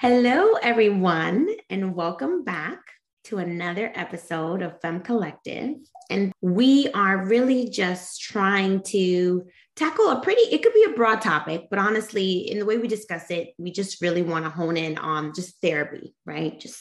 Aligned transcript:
Hello, 0.00 0.52
everyone, 0.62 1.48
and 1.68 1.92
welcome 1.92 2.44
back 2.44 2.78
to 3.24 3.38
another 3.38 3.90
episode 3.96 4.62
of 4.62 4.80
Femme 4.80 5.00
Collective. 5.00 5.74
And 6.08 6.32
we 6.40 6.88
are 6.94 7.26
really 7.26 7.68
just 7.68 8.20
trying 8.20 8.84
to 8.84 9.48
tackle 9.74 10.08
a 10.10 10.20
pretty, 10.20 10.42
it 10.42 10.62
could 10.62 10.72
be 10.72 10.84
a 10.84 10.94
broad 10.94 11.20
topic, 11.20 11.66
but 11.68 11.80
honestly, 11.80 12.48
in 12.48 12.60
the 12.60 12.64
way 12.64 12.78
we 12.78 12.86
discuss 12.86 13.28
it, 13.32 13.54
we 13.58 13.72
just 13.72 14.00
really 14.00 14.22
want 14.22 14.44
to 14.44 14.52
hone 14.52 14.76
in 14.76 14.98
on 14.98 15.34
just 15.34 15.60
therapy, 15.60 16.14
right? 16.24 16.60
Just, 16.60 16.80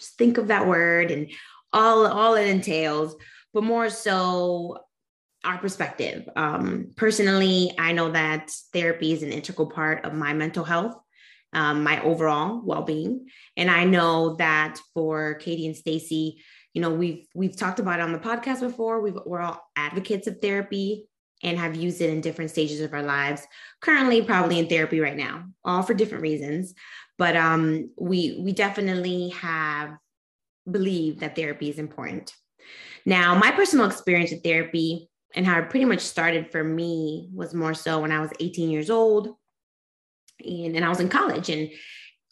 just 0.00 0.18
think 0.18 0.36
of 0.36 0.48
that 0.48 0.66
word 0.66 1.12
and 1.12 1.30
all, 1.72 2.04
all 2.04 2.34
it 2.34 2.48
entails, 2.48 3.14
but 3.54 3.62
more 3.62 3.90
so 3.90 4.78
our 5.44 5.58
perspective. 5.58 6.28
Um, 6.34 6.90
personally, 6.96 7.76
I 7.78 7.92
know 7.92 8.10
that 8.10 8.50
therapy 8.72 9.12
is 9.12 9.22
an 9.22 9.30
integral 9.30 9.70
part 9.70 10.04
of 10.04 10.14
my 10.14 10.32
mental 10.32 10.64
health 10.64 10.96
um, 11.52 11.82
my 11.82 12.02
overall 12.02 12.60
well-being. 12.64 13.28
And 13.56 13.70
I 13.70 13.84
know 13.84 14.36
that 14.36 14.78
for 14.94 15.34
Katie 15.34 15.66
and 15.66 15.76
Stacy, 15.76 16.42
you 16.74 16.82
know, 16.82 16.90
we've 16.90 17.26
we've 17.34 17.56
talked 17.56 17.78
about 17.78 18.00
it 18.00 18.02
on 18.02 18.12
the 18.12 18.18
podcast 18.18 18.60
before. 18.60 19.00
we 19.00 19.10
are 19.10 19.40
all 19.40 19.62
advocates 19.76 20.26
of 20.26 20.40
therapy 20.42 21.06
and 21.42 21.58
have 21.58 21.76
used 21.76 22.00
it 22.00 22.10
in 22.10 22.20
different 22.20 22.50
stages 22.50 22.80
of 22.80 22.92
our 22.92 23.02
lives. 23.02 23.42
Currently, 23.80 24.22
probably 24.22 24.58
in 24.58 24.68
therapy 24.68 25.00
right 25.00 25.16
now, 25.16 25.44
all 25.64 25.82
for 25.82 25.94
different 25.94 26.22
reasons. 26.22 26.74
But 27.18 27.36
um, 27.36 27.90
we 27.98 28.40
we 28.42 28.52
definitely 28.52 29.30
have 29.30 29.96
believed 30.70 31.20
that 31.20 31.36
therapy 31.36 31.70
is 31.70 31.78
important. 31.78 32.34
Now, 33.06 33.34
my 33.38 33.52
personal 33.52 33.86
experience 33.86 34.32
with 34.32 34.42
therapy 34.42 35.08
and 35.34 35.46
how 35.46 35.58
it 35.60 35.70
pretty 35.70 35.84
much 35.84 36.00
started 36.00 36.50
for 36.50 36.62
me 36.62 37.30
was 37.32 37.54
more 37.54 37.74
so 37.74 38.00
when 38.00 38.12
I 38.12 38.20
was 38.20 38.30
18 38.40 38.70
years 38.70 38.90
old 38.90 39.34
and, 40.44 40.76
and 40.76 40.84
I 40.84 40.88
was 40.88 41.00
in 41.00 41.08
college 41.08 41.48
and 41.48 41.70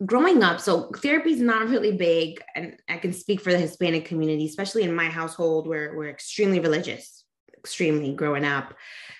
growing 0.04 0.42
up 0.42 0.60
so 0.60 0.90
therapy 0.96 1.32
is 1.32 1.40
not 1.40 1.68
really 1.68 1.96
big 1.96 2.42
and 2.56 2.76
i 2.88 2.96
can 2.96 3.12
speak 3.12 3.40
for 3.40 3.52
the 3.52 3.58
hispanic 3.58 4.04
community 4.04 4.44
especially 4.44 4.82
in 4.82 4.92
my 4.92 5.04
household 5.04 5.68
where 5.68 5.94
we're 5.96 6.08
extremely 6.08 6.58
religious 6.58 7.24
extremely 7.64 8.12
growing 8.12 8.44
up. 8.44 8.74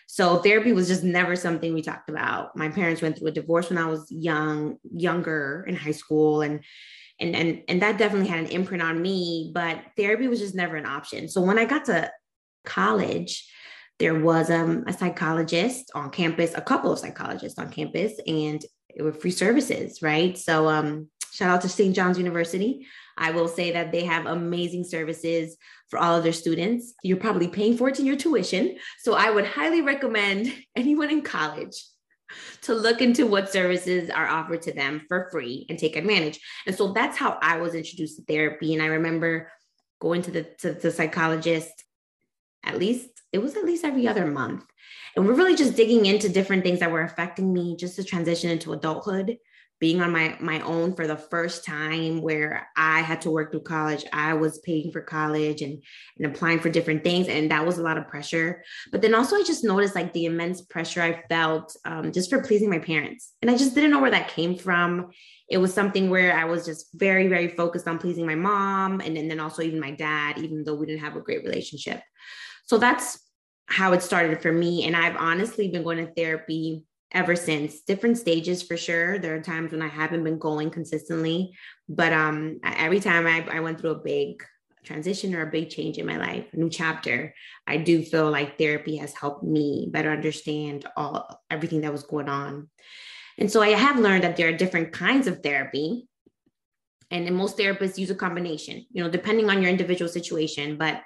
So 0.07 0.37
therapy 0.37 0.73
was 0.73 0.87
just 0.87 1.03
never 1.03 1.35
something 1.35 1.73
we 1.73 1.81
talked 1.81 2.11
about. 2.11 2.55
My 2.55 2.69
parents 2.69 3.01
went 3.01 3.19
through 3.19 3.29
a 3.29 3.33
divorce 3.33 3.71
when 3.71 3.79
i 3.79 3.87
was 3.87 4.07
young 4.11 4.77
younger 4.93 5.65
in 5.67 5.75
high 5.75 5.99
school 6.03 6.43
and 6.43 6.61
and 7.19 7.35
and, 7.35 7.63
and 7.69 7.83
that 7.83 7.99
definitely 7.99 8.29
had 8.29 8.41
an 8.41 8.51
imprint 8.59 8.83
on 8.83 9.01
me 9.01 9.51
but 9.55 9.81
therapy 9.97 10.29
was 10.29 10.41
just 10.41 10.55
never 10.55 10.77
an 10.77 10.87
option. 10.87 11.29
So 11.29 11.41
when 11.41 11.59
i 11.59 11.65
got 11.65 11.87
to 11.87 12.11
college 12.65 13.51
there 14.01 14.19
was 14.19 14.51
um, 14.51 14.83
a 14.89 14.93
psychologist 14.93 15.93
on 15.95 16.11
campus, 16.11 16.53
a 16.57 16.61
couple 16.61 16.91
of 16.93 16.99
psychologists 16.99 17.61
on 17.61 17.71
campus, 17.71 18.13
and 18.27 18.61
were 19.03 19.13
free 19.13 19.31
services, 19.31 20.03
right? 20.03 20.37
So 20.37 20.69
um, 20.69 21.09
shout 21.33 21.51
out 21.51 21.63
to 21.63 21.69
St. 21.69 21.95
John's 21.95 22.19
University. 22.19 22.87
I 23.17 23.31
will 23.31 23.49
say 23.49 23.73
that 23.73 23.93
they 23.93 24.05
have 24.05 24.27
amazing 24.27 24.85
services 24.85 25.57
for 25.89 25.99
all 25.99 26.17
of 26.17 26.25
their 26.25 26.33
students. 26.33 26.95
You're 27.03 27.17
probably 27.17 27.49
paying 27.49 27.77
for 27.77 27.89
it 27.89 27.99
in 27.99 28.07
your 28.07 28.17
tuition. 28.17 28.77
So 29.01 29.15
I 29.15 29.31
would 29.31 29.47
highly 29.47 29.83
recommend 29.83 30.53
anyone 30.77 31.11
in 31.11 31.23
college 31.23 31.85
to 32.63 32.75
look 32.75 33.01
into 33.01 33.27
what 33.27 33.53
services 33.53 34.11
are 34.11 34.27
offered 34.27 34.63
to 34.63 34.73
them 34.73 35.03
for 35.09 35.29
free 35.31 35.67
and 35.69 35.79
take 35.79 35.95
advantage. 35.97 36.41
And 36.67 36.75
so 36.75 36.93
that's 36.93 37.17
how 37.17 37.39
I 37.41 37.59
was 37.59 37.75
introduced 37.75 38.17
to 38.17 38.25
therapy. 38.25 38.75
And 38.75 38.83
I 38.83 38.87
remember 38.87 39.51
going 40.01 40.23
to 40.23 40.31
the 40.31 40.43
to 40.59 40.73
the 40.73 40.91
psychologist 40.91 41.73
at 42.65 42.79
least 42.79 43.09
it 43.33 43.39
was 43.39 43.57
at 43.57 43.65
least 43.65 43.85
every 43.85 44.09
other 44.09 44.27
month. 44.27 44.65
And 45.17 45.27
we're 45.27 45.35
really 45.35 45.57
just 45.57 45.77
digging 45.77 46.07
into 46.07 46.29
different 46.29 46.65
things 46.65 46.81
that 46.81 46.91
were 46.91 47.03
affecting 47.03 47.53
me 47.53 47.77
just 47.77 47.97
to 47.97 48.05
transition 48.05 48.51
into 48.51 48.73
adulthood, 48.73 49.39
being 49.81 50.01
on 50.01 50.13
my 50.13 50.37
my 50.41 50.61
own 50.61 50.95
for 50.95 51.07
the 51.07 51.17
first 51.17 51.65
time 51.65 52.23
where 52.23 52.69
I 52.77 53.01
had 53.01 53.21
to 53.23 53.31
work 53.31 53.51
through 53.51 53.63
college. 53.63 54.05
I 54.13 54.35
was 54.35 54.59
paying 54.61 54.93
for 54.93 55.03
college 55.03 55.63
and, 55.63 55.83
and 56.19 56.27
applying 56.27 56.61
for 56.61 56.71
different 56.71 57.05
things. 57.05 57.29
And 57.29 57.51
that 57.51 57.67
was 57.67 57.79
a 57.79 57.83
lot 57.83 57.99
of 57.99 58.09
pressure. 58.09 58.63
But 58.93 59.03
then 59.03 59.15
also 59.15 59.37
I 59.37 59.43
just 59.43 59.65
noticed 59.65 59.95
like 59.95 60.13
the 60.13 60.27
immense 60.27 60.63
pressure 60.63 61.03
I 61.03 61.23
felt 61.29 61.77
um, 61.85 62.13
just 62.13 62.31
for 62.31 62.43
pleasing 62.43 62.71
my 62.71 62.79
parents. 62.79 63.33
And 63.43 63.51
I 63.51 63.57
just 63.57 63.75
didn't 63.75 63.91
know 63.91 64.01
where 64.01 64.13
that 64.13 64.29
came 64.29 64.57
from. 64.57 65.11
It 65.51 65.59
was 65.59 65.75
something 65.75 66.09
where 66.09 66.37
I 66.37 66.45
was 66.45 66.65
just 66.65 66.89
very, 66.95 67.29
very 67.29 67.49
focused 67.49 67.87
on 67.87 67.99
pleasing 67.99 68.27
my 68.27 68.37
mom 68.37 69.01
and, 69.01 69.19
and 69.19 69.31
then 69.31 69.41
also 69.41 69.63
even 69.63 69.81
my 69.81 69.91
dad, 69.91 70.39
even 70.39 70.65
though 70.65 70.75
we 70.75 70.87
didn't 70.87 71.03
have 71.03 71.17
a 71.17 71.21
great 71.21 71.45
relationship. 71.45 72.01
So 72.67 72.79
that's 72.79 73.19
how 73.67 73.93
it 73.93 74.03
started 74.03 74.41
for 74.43 74.53
me. 74.53 74.87
And 74.87 74.97
I've 74.97 75.17
honestly 75.17 75.69
been 75.69 75.83
going 75.83 76.05
to 76.05 76.13
therapy 76.13 76.85
ever 77.15 77.37
since 77.37 77.81
different 77.83 78.19
stages 78.19 78.63
for 78.63 78.77
sure 78.77 79.19
there 79.19 79.35
are 79.37 79.41
times 79.41 79.71
when 79.71 79.81
i 79.81 79.89
haven't 79.89 80.25
been 80.25 80.39
going 80.39 80.69
consistently 80.69 81.53
but 81.89 82.13
um 82.13 82.59
every 82.65 83.01
time 83.01 83.27
I, 83.27 83.47
I 83.51 83.61
went 83.61 83.81
through 83.81 83.93
a 83.93 84.03
big 84.03 84.45
transition 84.85 85.35
or 85.35 85.43
a 85.43 85.51
big 85.51 85.71
change 85.71 85.97
in 85.97 86.07
my 86.07 86.17
life 86.17 86.47
a 86.53 86.57
new 86.57 86.69
chapter 86.69 87.33
i 87.67 87.77
do 87.77 88.03
feel 88.03 88.31
like 88.31 88.59
therapy 88.59 88.97
has 88.97 89.15
helped 89.15 89.45
me 89.45 89.89
better 89.91 90.11
understand 90.11 90.87
all 90.97 91.41
everything 91.51 91.83
that 91.83 91.93
was 91.93 92.03
going 92.03 92.29
on 92.29 92.69
and 93.39 93.51
so 93.51 93.63
i 93.63 93.69
have 93.69 93.99
learned 93.99 94.25
that 94.25 94.37
there 94.37 94.49
are 94.49 94.57
different 94.57 94.93
kinds 94.93 95.27
of 95.27 95.43
therapy 95.43 96.07
and 97.11 97.35
most 97.35 97.57
therapists 97.57 97.97
use 97.97 98.11
a 98.11 98.15
combination 98.15 98.85
you 98.91 99.03
know 99.03 99.09
depending 99.09 99.49
on 99.49 99.63
your 99.63 99.71
individual 99.71 100.09
situation 100.09 100.77
but 100.77 101.01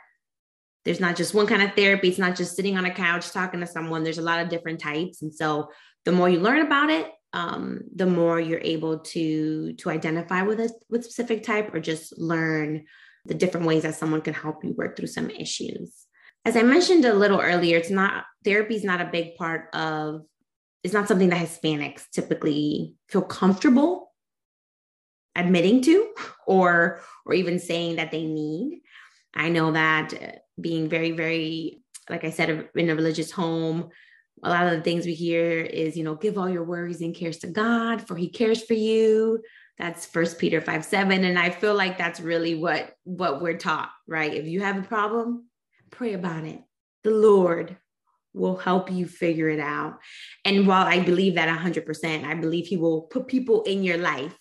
there's 0.85 1.01
not 1.01 1.17
just 1.17 1.35
one 1.35 1.47
kind 1.47 1.63
of 1.63 1.75
therapy. 1.75 2.09
It's 2.09 2.19
not 2.19 2.37
just 2.37 2.57
sitting 2.57 2.79
on 2.79 2.85
a 2.85 2.95
couch 2.95 3.31
talking 3.31 3.61
to 3.61 3.67
someone. 3.67 4.05
There's 4.05 4.19
a 4.19 4.23
lot 4.23 4.41
of 4.41 4.49
different 4.49 4.81
types. 4.81 5.23
And 5.23 5.35
so 5.35 5.71
the 6.05 6.13
more 6.13 6.29
you 6.29 6.41
learn 6.41 6.65
about 6.65 6.91
it, 6.91 7.11
um, 7.33 7.81
the 7.95 8.07
more 8.07 8.41
you're 8.41 8.61
able 8.63 9.01
to 9.01 9.75
to 9.75 9.91
identify 9.91 10.43
with 10.43 10.61
a 10.61 10.73
with 10.89 11.05
specific 11.05 11.43
type 11.43 11.75
or 11.75 11.81
just 11.81 12.19
learn 12.19 12.85
the 13.27 13.35
different 13.35 13.67
ways 13.67 13.83
that 13.83 13.95
someone 13.95 14.23
can 14.23 14.35
help 14.35 14.65
you 14.65 14.73
work 14.73 14.97
through 14.97 15.09
some 15.09 15.29
issues. 15.31 16.07
As 16.45 16.57
I 16.57 16.63
mentioned 16.63 17.05
a 17.05 17.13
little 17.13 17.41
earlier, 17.41 17.77
it's 17.77 17.91
not 17.91 18.25
therapy 18.45 18.77
is 18.77 18.85
not 18.85 19.03
a 19.03 19.11
big 19.13 19.37
part 19.37 19.69
of 19.75 20.23
it's 20.83 20.95
not 20.95 21.09
something 21.09 21.29
that 21.29 21.47
Hispanics 21.47 22.09
typically 22.11 22.95
feel 23.09 23.23
comfortable 23.23 24.13
admitting 25.37 25.83
to 25.83 26.13
or 26.47 27.01
or 27.27 27.35
even 27.35 27.59
saying 27.59 27.97
that 27.97 28.11
they 28.11 28.25
need. 28.25 28.81
I 29.39 29.49
know 29.51 29.73
that 29.73 30.43
being 30.61 30.89
very, 30.89 31.13
very, 31.13 31.81
like 32.11 32.25
I 32.25 32.31
said, 32.31 32.69
in 32.75 32.91
a 32.91 32.95
religious 32.95 33.31
home, 33.31 33.91
a 34.43 34.51
lot 34.51 34.67
of 34.67 34.73
the 34.73 34.83
things 34.83 35.07
we 35.07 35.15
hear 35.15 35.61
is, 35.61 35.97
you 35.97 36.03
know, 36.03 36.17
give 36.17 36.37
all 36.37 36.49
your 36.49 36.65
worries 36.65 37.01
and 37.01 37.15
cares 37.15 37.39
to 37.39 37.47
God, 37.47 38.07
for 38.07 38.17
He 38.17 38.29
cares 38.29 38.63
for 38.65 38.75
you. 38.75 39.41
That's 39.79 40.07
First 40.07 40.39
Peter 40.39 40.61
5 40.61 40.85
7. 40.85 41.25
And 41.25 41.39
I 41.39 41.51
feel 41.51 41.75
like 41.75 41.97
that's 41.97 42.21
really 42.21 42.57
what 42.57 42.93
what 43.05 43.41
we're 43.41 43.57
taught, 43.57 43.91
right? 44.09 44.35
If 44.35 44.47
you 44.47 44.61
have 44.61 44.77
a 44.77 44.83
problem, 44.87 45.47
pray 45.91 46.15
about 46.15 46.45
it. 46.45 46.61
The 47.05 47.11
Lord 47.11 47.77
will 48.35 48.57
help 48.57 48.91
you 48.91 49.07
figure 49.07 49.49
it 49.49 49.61
out. 49.61 49.99
And 50.45 50.67
while 50.67 50.87
I 50.87 51.01
believe 51.01 51.37
that 51.37 51.49
100%, 51.49 52.25
I 52.25 52.35
believe 52.35 52.67
He 52.67 52.77
will 52.77 53.03
put 53.03 53.29
people 53.29 53.63
in 53.63 53.85
your 53.85 53.99
life, 53.99 54.37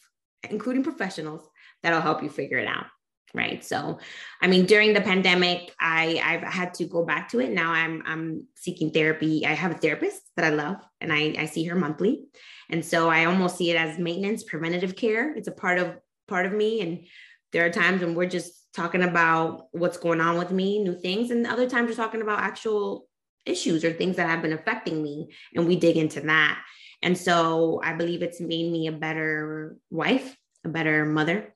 including 0.49 0.83
professionals, 0.83 1.47
that'll 1.83 2.01
help 2.01 2.23
you 2.23 2.29
figure 2.29 2.57
it 2.57 2.67
out 2.67 2.87
right? 3.33 3.63
So 3.63 3.99
i 4.41 4.47
mean 4.47 4.65
during 4.65 4.93
the 4.93 5.01
pandemic 5.01 5.73
i 5.79 6.21
i've 6.23 6.43
had 6.43 6.73
to 6.75 6.85
go 6.85 7.05
back 7.05 7.29
to 7.29 7.39
it. 7.39 7.51
Now 7.51 7.71
i'm 7.71 8.03
i'm 8.05 8.47
seeking 8.55 8.91
therapy. 8.91 9.45
I 9.45 9.53
have 9.53 9.71
a 9.71 9.77
therapist 9.77 10.21
that 10.35 10.45
i 10.45 10.49
love 10.49 10.77
and 11.01 11.11
i 11.11 11.35
i 11.37 11.45
see 11.45 11.63
her 11.65 11.75
monthly. 11.75 12.25
And 12.69 12.83
so 12.83 13.09
i 13.09 13.25
almost 13.25 13.57
see 13.57 13.71
it 13.71 13.77
as 13.77 13.99
maintenance 13.99 14.43
preventative 14.43 14.95
care. 14.95 15.35
It's 15.35 15.47
a 15.47 15.51
part 15.51 15.79
of 15.79 15.95
part 16.27 16.45
of 16.45 16.53
me. 16.53 16.81
And 16.81 17.05
there 17.53 17.65
are 17.65 17.69
times 17.69 18.01
when 18.01 18.15
we're 18.15 18.29
just 18.29 18.53
talking 18.73 19.03
about 19.03 19.67
what's 19.71 19.97
going 19.97 20.21
on 20.21 20.37
with 20.37 20.51
me 20.51 20.83
new 20.83 20.99
things. 20.99 21.31
And 21.31 21.47
other 21.47 21.69
times 21.69 21.89
we're 21.89 21.95
talking 21.95 22.21
about 22.21 22.39
actual 22.39 23.07
issues 23.45 23.85
or 23.85 23.93
things 23.93 24.17
that 24.17 24.29
have 24.29 24.41
been 24.41 24.53
affecting 24.53 25.01
me. 25.01 25.29
And 25.55 25.67
we 25.67 25.77
dig 25.77 25.97
into 25.97 26.21
that. 26.21 26.59
And 27.01 27.17
so 27.17 27.81
i 27.83 27.93
believe 27.93 28.21
it's 28.21 28.41
made 28.41 28.71
me 28.71 28.87
a 28.87 28.91
better 28.91 29.77
wife 29.91 30.35
a 30.65 30.69
better 30.69 31.05
mother 31.05 31.55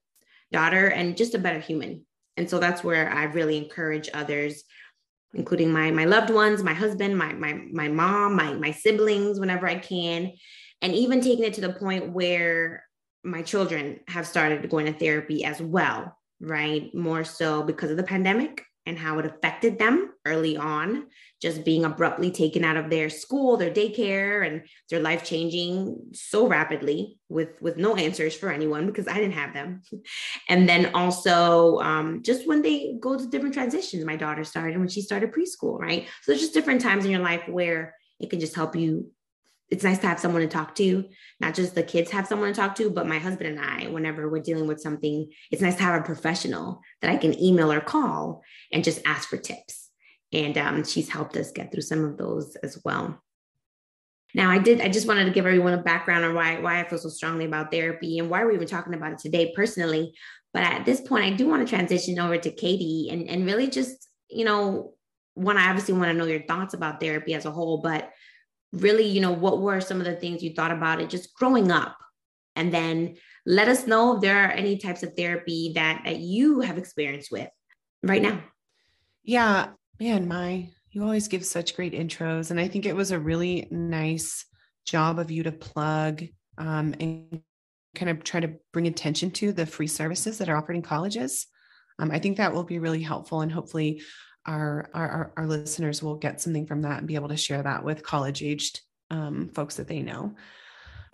daughter 0.52 0.88
and 0.88 1.18
just 1.18 1.36
a 1.36 1.40
better 1.40 1.60
human. 1.60 2.06
And 2.38 2.50
so 2.50 2.60
that's 2.60 2.84
where 2.84 3.10
I 3.10 3.26
really 3.26 3.58
encourage 3.58 4.10
others, 4.14 4.64
including 5.34 5.72
my 5.72 5.92
my 5.92 6.06
loved 6.06 6.30
ones, 6.30 6.64
my 6.64 6.74
husband, 6.74 7.18
my 7.18 7.34
my 7.34 7.54
my 7.72 7.88
mom, 7.88 8.36
my 8.36 8.54
my 8.54 8.72
siblings, 8.72 9.40
whenever 9.40 9.68
I 9.68 9.76
can, 9.76 10.32
and 10.82 10.94
even 10.94 11.22
taking 11.22 11.46
it 11.46 11.54
to 11.56 11.62
the 11.62 11.74
point 11.74 12.12
where 12.12 12.84
my 13.24 13.42
children 13.42 14.00
have 14.08 14.26
started 14.26 14.70
going 14.70 14.88
to 14.88 14.98
therapy 14.98 15.44
as 15.46 15.62
well, 15.62 16.18
right? 16.40 16.94
More 16.96 17.24
so 17.24 17.64
because 17.64 17.92
of 17.92 17.98
the 17.98 18.04
pandemic 18.04 18.64
and 18.86 18.98
how 18.98 19.20
it 19.20 19.26
affected 19.26 19.78
them 19.78 20.12
early 20.26 20.58
on, 20.58 21.06
just 21.42 21.66
being 21.66 21.84
abruptly 21.86 22.30
taken 22.30 22.64
out 22.64 22.78
of 22.78 22.90
their 22.90 23.10
school, 23.10 23.58
their 23.58 23.72
daycare, 23.72 24.46
and 24.46 24.64
their 24.90 25.00
life 25.00 25.24
changing 25.24 25.98
so 26.14 26.48
rapidly 26.48 27.18
with 27.30 27.50
with 27.62 27.78
no 27.78 27.96
answers 27.96 28.36
for 28.36 28.52
anyone 28.52 28.86
because 28.86 29.08
I 29.08 29.16
didn't 29.16 29.34
have 29.34 29.54
them. 29.54 29.82
And 30.50 30.68
then 30.68 30.94
also 30.94 31.80
um, 31.80 32.24
just 32.24 32.48
when 32.48 32.62
they 32.62 32.96
go 33.00 33.18
to 33.18 33.28
different 33.28 33.54
transitions, 33.54 34.04
my 34.06 34.18
daughter 34.18 34.44
started 34.44 34.78
when 34.78 34.90
she 34.90 35.02
started 35.02 35.32
preschool, 35.32 35.80
right? 35.80 36.08
So 36.22 36.32
there's 36.32 36.42
just 36.42 36.54
different 36.54 36.82
times 36.82 37.06
in 37.06 37.12
your 37.12 37.22
life 37.22 37.48
where 37.48 37.96
it 38.20 38.30
can 38.30 38.40
just 38.40 38.56
help 38.56 38.76
you 38.76 39.12
it's 39.72 39.86
nice 39.86 40.00
to 40.00 40.08
have 40.08 40.20
someone 40.20 40.42
to 40.42 40.50
talk 40.50 40.76
to, 40.76 41.06
not 41.40 41.56
just 41.56 41.76
the 41.76 41.82
kids 41.82 42.12
have 42.12 42.28
someone 42.28 42.50
to 42.50 42.60
talk 42.60 42.76
to, 42.76 42.90
but 42.90 43.08
my 43.08 43.20
husband 43.20 43.58
and 43.58 43.66
I, 43.66 43.88
whenever 43.88 44.30
we're 44.30 44.42
dealing 44.42 44.68
with 44.68 44.82
something, 44.82 45.32
it's 45.50 45.62
nice 45.62 45.78
to 45.78 45.84
have 45.84 46.02
a 46.02 46.06
professional 46.06 46.82
that 47.02 47.10
I 47.10 47.16
can 47.16 47.42
email 47.42 47.72
or 47.72 47.80
call 47.80 48.44
and 48.74 48.84
just 48.84 49.02
ask 49.06 49.30
for 49.30 49.38
tips. 49.38 49.81
And 50.34 50.58
um, 50.58 50.84
she's 50.84 51.10
helped 51.10 51.36
us 51.36 51.52
get 51.52 51.72
through 51.72 51.82
some 51.82 52.04
of 52.06 52.18
those 52.18 52.56
as 52.58 52.80
well. 52.86 53.22
Now, 54.34 54.50
I 54.50 54.60
did. 54.60 54.80
I 54.80 54.88
just 54.88 55.08
wanted 55.08 55.26
to 55.26 55.32
give 55.32 55.46
everyone 55.46 55.74
a 55.74 55.84
background 55.84 56.24
on 56.24 56.34
why 56.34 56.60
why 56.60 56.80
I 56.80 56.88
feel 56.88 57.00
so 57.00 57.10
strongly 57.10 57.46
about 57.46 57.70
therapy 57.70 58.18
and 58.18 58.30
why 58.30 58.44
we're 58.46 58.54
even 58.54 58.68
talking 58.68 58.94
about 58.94 59.12
it 59.12 59.18
today 59.18 59.52
personally. 59.54 60.14
But 60.54 60.64
at 60.64 60.86
this 60.86 61.02
point, 61.02 61.26
I 61.26 61.32
do 61.32 61.48
want 61.48 61.68
to 61.68 61.76
transition 61.76 62.18
over 62.18 62.38
to 62.38 62.52
Katie 62.52 63.10
and 63.12 63.28
and 63.28 63.46
really 63.46 63.70
just 63.70 64.08
you 64.32 64.46
know, 64.46 64.94
one 65.34 65.58
I 65.58 65.70
obviously 65.70 65.94
want 65.94 66.06
to 66.06 66.14
know 66.14 66.26
your 66.26 66.44
thoughts 66.44 66.74
about 66.74 67.00
therapy 67.00 67.34
as 67.34 67.46
a 67.46 67.52
whole, 67.52 67.80
but 67.80 68.10
really, 68.74 69.06
you 69.06 69.22
know, 69.22 69.32
what 69.32 69.62
were 69.62 69.82
some 69.82 70.00
of 70.00 70.06
the 70.06 70.16
things 70.16 70.42
you 70.42 70.54
thought 70.54 70.72
about 70.72 71.02
it 71.02 71.10
just 71.10 71.34
growing 71.36 71.72
up? 71.72 71.98
And 72.56 72.74
then 72.74 73.18
let 73.46 73.68
us 73.68 73.88
know 73.88 74.16
if 74.16 74.22
there 74.22 74.46
are 74.46 74.52
any 74.52 74.78
types 74.78 75.04
of 75.04 75.16
therapy 75.16 75.74
that, 75.76 76.02
that 76.06 76.18
you 76.18 76.62
have 76.62 76.78
experience 76.78 77.30
with 77.32 77.50
right 78.04 78.22
now. 78.22 78.42
Yeah, 79.24 79.68
man, 80.02 80.28
my, 80.28 80.68
you 80.90 81.04
always 81.04 81.28
give 81.28 81.46
such 81.46 81.76
great 81.76 81.94
intros. 81.94 82.50
And 82.50 82.60
I 82.60 82.68
think 82.68 82.88
it 82.88 82.96
was 82.96 83.12
a 83.12 83.20
really 83.20 83.68
nice 83.70 84.46
job 84.84 85.20
of 85.20 85.30
you 85.30 85.44
to 85.44 85.52
plug 85.52 86.24
um, 86.58 86.96
and 87.00 87.42
kind 87.94 88.10
of 88.10 88.24
try 88.24 88.40
to 88.40 88.54
bring 88.74 88.88
attention 88.88 89.30
to 89.30 89.52
the 89.52 89.68
free 89.68 89.86
services 89.86 90.40
that 90.40 90.50
are 90.50 90.58
offered 90.58 90.76
in 90.76 90.82
colleges. 90.82 91.46
Um, 92.00 92.10
I 92.10 92.18
think 92.18 92.38
that 92.38 92.52
will 92.52 92.64
be 92.64 92.80
really 92.80 93.04
helpful. 93.04 93.42
And 93.42 93.52
hopefully, 93.52 94.02
our, 94.48 94.90
our, 94.96 95.34
our 95.38 95.46
listeners 95.46 96.02
will 96.02 96.16
get 96.16 96.42
something 96.42 96.66
from 96.66 96.82
that 96.82 96.98
and 96.98 97.08
be 97.08 97.14
able 97.14 97.30
to 97.30 97.38
share 97.38 97.62
that 97.62 97.84
with 97.84 98.02
college 98.02 98.42
aged 98.42 98.82
um, 99.12 99.50
folks 99.50 99.76
that 99.76 99.88
they 99.88 100.02
know. 100.02 100.34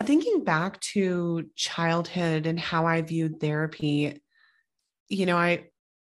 Thinking 0.02 0.44
back 0.44 0.80
to 0.92 1.50
childhood 1.56 2.46
and 2.46 2.58
how 2.58 2.86
I 2.86 3.02
viewed 3.02 3.38
therapy, 3.38 4.22
you 5.10 5.26
know, 5.26 5.36
I 5.36 5.66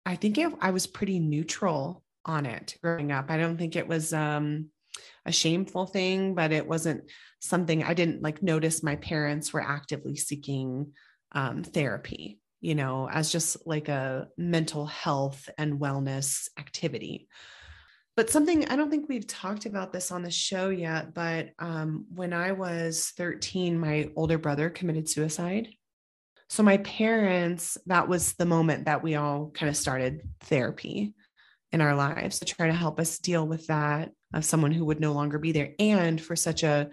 I 0.06 0.16
think 0.16 0.40
I 0.62 0.72
was 0.72 0.88
pretty 0.88 1.20
neutral 1.20 2.02
on 2.26 2.46
it 2.46 2.78
growing 2.82 3.12
up. 3.12 3.30
I 3.30 3.38
don't 3.38 3.58
think 3.58 3.76
it 3.76 3.88
was 3.88 4.14
um, 4.14 4.70
a 5.26 5.32
shameful 5.32 5.86
thing, 5.86 6.36
but 6.36 6.52
it 6.52 6.68
wasn't 6.68 7.04
something 7.40 7.84
I 7.84 7.94
didn't 7.94 8.22
like 8.22 8.44
notice 8.44 8.84
my 8.84 8.96
parents 8.98 9.54
were 9.54 9.62
actively 9.62 10.16
seeking 10.16 10.94
um, 11.34 11.64
therapy 11.64 12.42
you 12.62 12.76
know, 12.76 13.10
as 13.12 13.32
just 13.32 13.58
like 13.66 13.90
a 13.90 14.28
mental 14.38 14.86
health 14.86 15.50
and 15.58 15.80
wellness 15.80 16.48
activity. 16.60 17.28
But 18.16 18.30
something 18.30 18.68
I 18.68 18.76
don't 18.76 18.92
think 18.92 19.10
we've 19.10 19.28
talked 19.28 19.66
about 19.66 19.92
this 19.92 20.12
on 20.12 20.22
the 20.22 20.32
show 20.32 20.70
yet, 20.70 21.14
but 21.14 21.50
um, 21.58 22.06
when 22.14 22.34
I 22.34 22.52
was 22.52 23.12
13, 23.18 23.80
my 23.80 24.12
older 24.16 24.38
brother 24.38 24.70
committed 24.70 25.10
suicide. 25.10 25.70
So, 26.50 26.62
my 26.62 26.78
parents, 26.78 27.78
that 27.88 28.08
was 28.08 28.34
the 28.34 28.46
moment 28.46 28.86
that 28.86 29.02
we 29.02 29.16
all 29.16 29.52
kind 29.52 29.70
of 29.70 29.78
started 29.78 30.22
therapy 30.42 31.14
in 31.72 31.82
our 31.82 31.96
lives 31.96 32.40
to 32.40 32.46
try 32.46 32.68
to 32.68 32.74
help 32.74 33.00
us 33.00 33.20
deal 33.20 33.48
with 33.48 33.68
that 33.68 34.12
of 34.34 34.46
someone 34.46 34.72
who 34.72 34.86
would 34.86 35.00
no 35.00 35.14
longer 35.14 35.40
be 35.40 35.52
there 35.52 35.74
and 35.80 36.22
for 36.22 36.36
such 36.36 36.64
a 36.64 36.90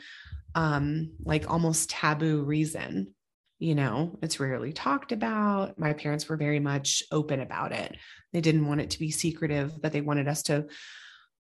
um 0.55 1.11
like 1.25 1.51
almost 1.51 1.91
taboo 1.91 2.43
reason 2.43 3.15
you 3.59 3.75
know 3.75 4.17
it's 4.23 4.41
rarely 4.41 4.73
talked 4.73 5.13
about. 5.13 5.79
My 5.79 5.93
parents 5.93 6.29
were 6.29 6.37
very 6.37 6.61
much 6.61 7.03
open 7.11 7.41
about 7.41 7.73
it. 7.73 7.97
They 8.33 8.41
didn't 8.41 8.67
want 8.67 8.81
it 8.81 8.91
to 8.91 8.99
be 8.99 9.11
secretive 9.11 9.81
but 9.81 9.93
they 9.93 10.01
wanted 10.01 10.29
us 10.29 10.43
to 10.45 10.67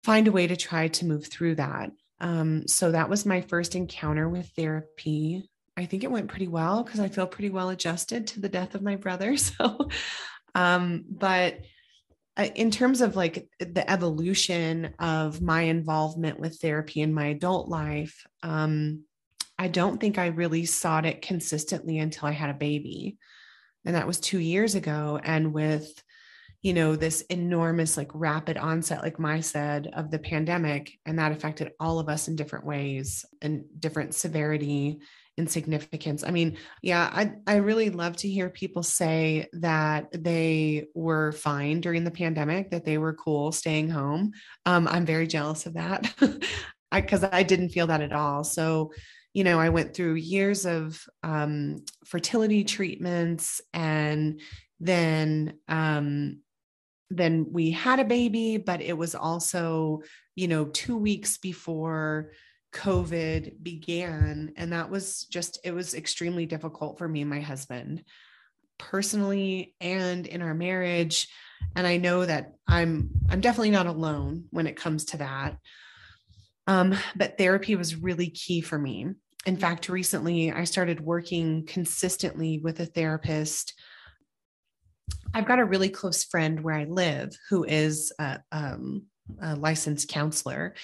find 0.04 0.28
a 0.28 0.32
way 0.32 0.46
to 0.46 0.56
try 0.56 0.88
to 0.88 1.06
move 1.06 1.26
through 1.26 1.56
that. 1.56 1.90
Um, 2.20 2.66
so 2.66 2.90
that 2.92 3.08
was 3.08 3.24
my 3.24 3.40
first 3.42 3.74
encounter 3.74 4.28
with 4.28 4.50
therapy. 4.56 5.48
I 5.76 5.86
think 5.86 6.02
it 6.02 6.10
went 6.10 6.28
pretty 6.28 6.48
well 6.48 6.82
because 6.82 6.98
i 6.98 7.06
feel 7.06 7.28
pretty 7.28 7.50
well 7.50 7.70
adjusted 7.70 8.26
to 8.28 8.40
the 8.40 8.48
death 8.48 8.74
of 8.74 8.82
my 8.82 8.96
brother. 8.96 9.36
So 9.36 9.88
um, 10.54 11.04
but 11.08 11.60
in 12.38 12.70
terms 12.70 13.00
of 13.00 13.16
like 13.16 13.48
the 13.58 13.88
evolution 13.90 14.94
of 14.98 15.42
my 15.42 15.62
involvement 15.62 16.38
with 16.38 16.60
therapy 16.60 17.00
in 17.00 17.12
my 17.12 17.26
adult 17.26 17.68
life 17.68 18.26
um, 18.42 19.02
I 19.58 19.68
don't 19.68 19.98
think 20.00 20.18
I 20.18 20.26
really 20.26 20.64
sought 20.64 21.04
it 21.04 21.20
consistently 21.20 21.98
until 21.98 22.28
I 22.28 22.32
had 22.32 22.50
a 22.50 22.54
baby. 22.54 23.18
And 23.84 23.96
that 23.96 24.06
was 24.06 24.20
two 24.20 24.38
years 24.38 24.76
ago. 24.76 25.20
And 25.22 25.52
with, 25.52 26.00
you 26.62 26.72
know, 26.72 26.94
this 26.94 27.22
enormous, 27.22 27.96
like 27.96 28.10
rapid 28.14 28.56
onset, 28.56 29.02
like 29.02 29.18
my 29.18 29.40
said, 29.40 29.90
of 29.92 30.10
the 30.10 30.18
pandemic, 30.18 30.92
and 31.06 31.18
that 31.18 31.32
affected 31.32 31.72
all 31.80 31.98
of 31.98 32.08
us 32.08 32.28
in 32.28 32.36
different 32.36 32.66
ways 32.66 33.24
and 33.42 33.64
different 33.78 34.14
severity 34.14 35.00
and 35.38 35.50
significance. 35.50 36.24
I 36.24 36.30
mean, 36.30 36.58
yeah, 36.82 37.08
I, 37.12 37.32
I 37.46 37.56
really 37.56 37.90
love 37.90 38.16
to 38.18 38.28
hear 38.28 38.50
people 38.50 38.82
say 38.82 39.48
that 39.54 40.08
they 40.12 40.86
were 40.94 41.32
fine 41.32 41.80
during 41.80 42.04
the 42.04 42.10
pandemic, 42.10 42.70
that 42.70 42.84
they 42.84 42.98
were 42.98 43.14
cool 43.14 43.52
staying 43.52 43.88
home. 43.88 44.32
Um, 44.66 44.86
I'm 44.88 45.06
very 45.06 45.26
jealous 45.26 45.66
of 45.66 45.74
that. 45.74 46.12
I 46.92 47.00
because 47.00 47.22
I 47.22 47.42
didn't 47.42 47.68
feel 47.68 47.86
that 47.88 48.00
at 48.00 48.12
all. 48.12 48.44
So 48.44 48.92
you 49.34 49.44
know, 49.44 49.60
I 49.60 49.68
went 49.68 49.94
through 49.94 50.14
years 50.14 50.66
of 50.66 51.00
um, 51.22 51.84
fertility 52.04 52.64
treatments 52.64 53.60
and 53.72 54.40
then 54.80 55.58
um, 55.68 56.40
then 57.10 57.46
we 57.50 57.70
had 57.70 58.00
a 58.00 58.04
baby, 58.04 58.58
but 58.58 58.80
it 58.80 58.96
was 58.96 59.14
also, 59.14 60.02
you 60.34 60.48
know, 60.48 60.66
two 60.66 60.96
weeks 60.96 61.38
before 61.38 62.32
COVID 62.72 63.62
began. 63.62 64.52
And 64.56 64.72
that 64.72 64.90
was 64.90 65.24
just, 65.24 65.58
it 65.64 65.72
was 65.72 65.94
extremely 65.94 66.46
difficult 66.46 66.98
for 66.98 67.08
me 67.08 67.22
and 67.22 67.30
my 67.30 67.40
husband 67.40 68.04
personally 68.78 69.74
and 69.80 70.26
in 70.26 70.42
our 70.42 70.54
marriage. 70.54 71.28
And 71.74 71.86
I 71.86 71.96
know 71.96 72.24
that 72.24 72.52
I'm, 72.66 73.10
I'm 73.28 73.40
definitely 73.40 73.70
not 73.70 73.86
alone 73.86 74.44
when 74.50 74.66
it 74.66 74.76
comes 74.76 75.06
to 75.06 75.16
that. 75.18 75.56
Um, 76.66 76.96
but 77.16 77.38
therapy 77.38 77.76
was 77.76 77.96
really 77.96 78.30
key 78.30 78.60
for 78.60 78.78
me 78.78 79.14
in 79.46 79.56
fact, 79.56 79.88
recently 79.88 80.52
I 80.52 80.64
started 80.64 81.00
working 81.00 81.64
consistently 81.66 82.58
with 82.58 82.80
a 82.80 82.86
therapist. 82.86 83.72
I've 85.32 85.46
got 85.46 85.58
a 85.58 85.64
really 85.64 85.88
close 85.88 86.24
friend 86.24 86.60
where 86.60 86.74
I 86.74 86.84
live 86.84 87.30
who 87.48 87.64
is 87.64 88.12
a, 88.18 88.40
um, 88.52 89.06
a 89.40 89.56
licensed 89.56 90.08
counselor. 90.08 90.74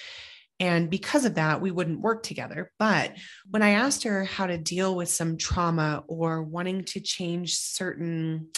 And 0.59 0.89
because 0.89 1.25
of 1.25 1.35
that, 1.35 1.59
we 1.59 1.71
wouldn't 1.71 2.01
work 2.01 2.23
together. 2.23 2.71
But 2.79 3.17
when 3.49 3.61
I 3.61 3.71
asked 3.71 4.03
her 4.03 4.23
how 4.23 4.47
to 4.47 4.57
deal 4.57 4.95
with 4.95 5.09
some 5.09 5.37
trauma 5.37 6.03
or 6.07 6.43
wanting 6.43 6.85
to 6.85 7.01
change 7.01 7.57
certain 7.57 8.49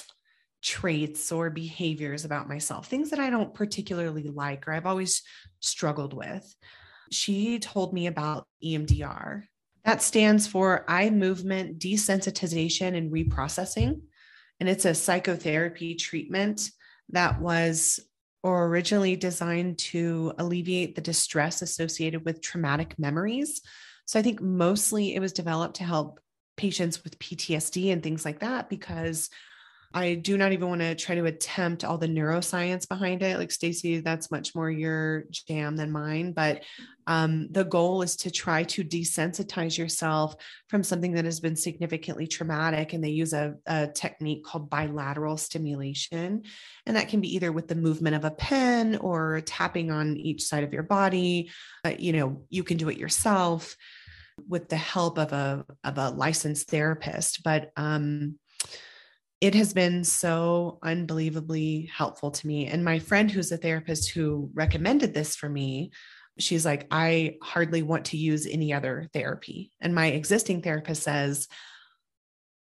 traits 0.62 1.32
or 1.32 1.50
behaviors 1.50 2.24
about 2.24 2.50
myself, 2.50 2.88
things 2.88 3.10
that 3.10 3.20
I 3.20 3.30
don't 3.30 3.54
particularly 3.54 4.24
like 4.24 4.68
or 4.68 4.74
I've 4.74 4.86
always 4.86 5.24
struggled 5.60 6.14
with, 6.14 6.56
she 7.12 7.58
told 7.60 7.94
me 7.94 8.08
about 8.08 8.48
EMDR. 8.64 9.44
That 9.84 10.04
stands 10.04 10.46
for 10.46 10.86
eye 10.88 11.10
movement 11.10 11.80
desensitization 11.80 12.96
and 12.96 13.12
reprocessing. 13.12 14.02
And 14.60 14.68
it's 14.68 14.86
a 14.86 14.94
psychotherapy 14.94 15.96
treatment 15.96 16.70
that 17.10 17.40
was 17.40 18.00
originally 18.54 19.16
designed 19.16 19.78
to 19.78 20.34
alleviate 20.38 20.96
the 20.96 21.02
distress 21.02 21.62
associated 21.62 22.26
with 22.26 22.42
traumatic 22.42 22.98
memories. 22.98 23.62
So 24.06 24.20
I 24.20 24.22
think 24.22 24.42
mostly 24.42 25.16
it 25.16 25.20
was 25.20 25.34
developed 25.34 25.78
to 25.78 25.84
help 25.84 26.20
patients 26.56 27.04
with 27.04 27.20
PTSD 27.20 27.92
and 27.92 28.02
things 28.02 28.26
like 28.26 28.40
that 28.40 28.70
because 28.70 29.30
I 29.94 30.16
do 30.16 30.38
not 30.38 30.52
even 30.52 30.70
want 30.70 30.82
to 30.82 30.96
try 30.96 31.16
to 31.16 31.26
attempt 31.26 31.84
all 31.84 31.98
the 31.98 32.08
neuroscience 32.08 32.88
behind 32.88 33.24
it. 33.24 33.38
Like 33.38 33.52
Stacy, 33.52 34.00
that's 34.00 34.32
much 34.32 34.54
more 34.54 34.70
your 34.70 35.24
jam 35.32 35.76
than 35.76 35.92
mine. 35.92 36.34
But 36.34 36.64
um, 37.08 37.48
the 37.52 37.64
goal 37.64 38.02
is 38.02 38.18
to 38.18 38.32
try 38.32 38.64
to 38.64 38.84
desensitize 38.84 39.78
yourself 39.78 40.36
from 40.68 40.84
something 40.84 41.14
that 41.14 41.26
has 41.26 41.40
been 41.40 41.56
significantly 41.56 42.28
traumatic. 42.28 42.94
And 42.94 43.04
they 43.04 43.10
use 43.10 43.34
a, 43.34 43.56
a 43.66 43.88
technique 43.88 44.44
called 44.44 44.70
bilateral 44.70 45.38
stimulation. 45.38 46.44
And 46.86 46.96
that 46.98 47.08
can 47.08 47.22
be 47.22 47.34
either 47.36 47.52
with 47.52 47.68
the 47.68 47.76
movement 47.76 48.16
of 48.18 48.26
a 48.26 48.32
pen 48.32 48.98
or 48.98 49.42
tapping 49.42 49.90
on 49.90 50.18
each 50.18 50.44
side 50.44 50.66
of 50.66 50.74
your 50.74 50.84
body. 50.84 51.50
Uh, 51.86 51.94
you 51.98 52.12
know, 52.12 52.44
you 52.50 52.64
can 52.64 52.78
do 52.78 52.90
it 52.90 52.98
yourself 52.98 53.76
with 54.48 54.70
the 54.70 54.78
help 54.78 55.18
of 55.18 55.34
a 55.34 55.66
of 55.84 55.98
a 55.98 56.10
licensed 56.10 56.70
therapist. 56.70 57.42
But 57.44 57.72
um, 57.76 58.38
it 59.40 59.54
has 59.54 59.74
been 59.74 60.04
so 60.04 60.80
unbelievably 60.82 61.92
helpful 61.94 62.32
to 62.32 62.48
me. 62.48 62.68
And 62.68 62.84
my 62.84 63.00
friend, 63.00 63.30
who's 63.30 63.52
a 63.52 63.58
therapist 63.58 64.10
who 64.10 64.50
recommended 64.54 65.14
this 65.14 65.36
for 65.36 65.48
me, 65.48 65.92
she's 66.40 66.66
like, 66.66 66.88
I 66.90 67.36
hardly 67.44 67.84
want 67.84 68.06
to 68.06 68.18
use 68.18 68.48
any 68.48 68.74
other 68.74 69.10
therapy. 69.14 69.72
And 69.80 69.94
my 69.94 70.08
existing 70.08 70.62
therapist 70.62 71.04
says 71.04 71.48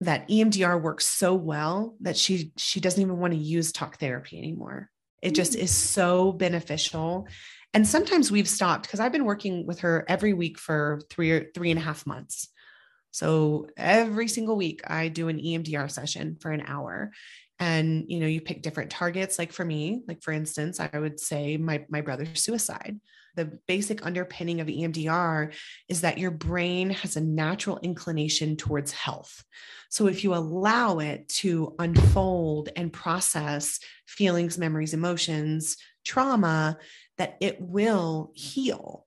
that 0.01 0.29
EMDR 0.29 0.81
works 0.81 1.07
so 1.07 1.35
well 1.35 1.97
that 2.01 2.17
she 2.17 2.53
she 2.57 2.81
doesn't 2.81 3.03
even 3.03 3.19
want 3.19 3.33
to 3.33 3.39
use 3.39 3.73
talk 3.73 3.99
therapy 3.99 4.39
anymore. 4.39 4.91
It 5.23 5.35
just 5.35 5.57
is 5.57 5.71
mm. 5.71 5.75
so 5.75 6.33
beneficial. 6.33 7.27
And 7.75 7.87
sometimes 7.87 8.31
we've 8.31 8.49
stopped 8.49 8.85
because 8.85 9.01
I've 9.01 9.13
been 9.13 9.25
working 9.25 9.67
with 9.67 9.81
her 9.81 10.05
every 10.09 10.33
week 10.33 10.59
for 10.59 11.01
three 11.11 11.33
or 11.33 11.51
three 11.55 11.71
and 11.71 11.79
a 11.79 11.83
half 11.83 12.07
months. 12.07 12.49
So 13.11 13.69
every 13.77 14.29
single 14.29 14.57
week 14.57 14.81
I 14.87 15.09
do 15.09 15.29
an 15.29 15.39
EMDR 15.39 15.91
session 15.91 16.37
for 16.41 16.51
an 16.51 16.65
hour 16.67 17.13
and 17.61 18.05
you 18.07 18.21
know 18.21 18.27
you 18.27 18.41
pick 18.41 18.63
different 18.63 18.91
targets 18.91 19.37
like 19.37 19.51
for 19.51 19.65
me 19.65 20.01
like 20.07 20.23
for 20.23 20.31
instance 20.31 20.79
i 20.79 20.97
would 20.97 21.19
say 21.19 21.57
my 21.57 21.85
my 21.89 22.01
brother's 22.01 22.41
suicide 22.41 23.01
the 23.39 23.59
basic 23.69 24.05
underpinning 24.05 24.61
of 24.61 24.67
EMDR 24.67 25.55
is 25.89 26.01
that 26.01 26.19
your 26.19 26.33
brain 26.33 26.91
has 26.91 27.17
a 27.17 27.21
natural 27.21 27.79
inclination 27.83 28.57
towards 28.57 28.91
health. 28.91 29.45
So 29.91 30.09
if 30.09 30.25
you 30.25 30.35
allow 30.35 30.99
it 30.99 31.29
to 31.41 31.75
unfold 31.79 32.71
and 32.75 32.93
process 32.93 33.79
feelings, 34.07 34.59
memories, 34.59 34.93
emotions, 34.93 35.77
trauma, 36.05 36.79
that 37.17 37.37
it 37.41 37.61
will 37.61 38.33
heal. 38.35 39.07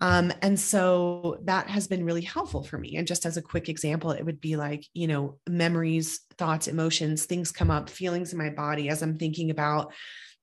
Um, 0.00 0.32
and 0.40 0.58
so 0.58 1.38
that 1.44 1.68
has 1.68 1.86
been 1.86 2.04
really 2.04 2.22
helpful 2.22 2.62
for 2.62 2.78
me. 2.78 2.96
And 2.96 3.06
just 3.06 3.26
as 3.26 3.36
a 3.36 3.42
quick 3.42 3.68
example, 3.68 4.12
it 4.12 4.24
would 4.24 4.40
be 4.40 4.56
like, 4.56 4.86
you 4.94 5.06
know, 5.06 5.38
memories, 5.48 6.20
thoughts, 6.38 6.68
emotions, 6.68 7.26
things 7.26 7.52
come 7.52 7.70
up, 7.70 7.90
feelings 7.90 8.32
in 8.32 8.38
my 8.38 8.50
body 8.50 8.88
as 8.88 9.02
I'm 9.02 9.18
thinking 9.18 9.50
about 9.50 9.92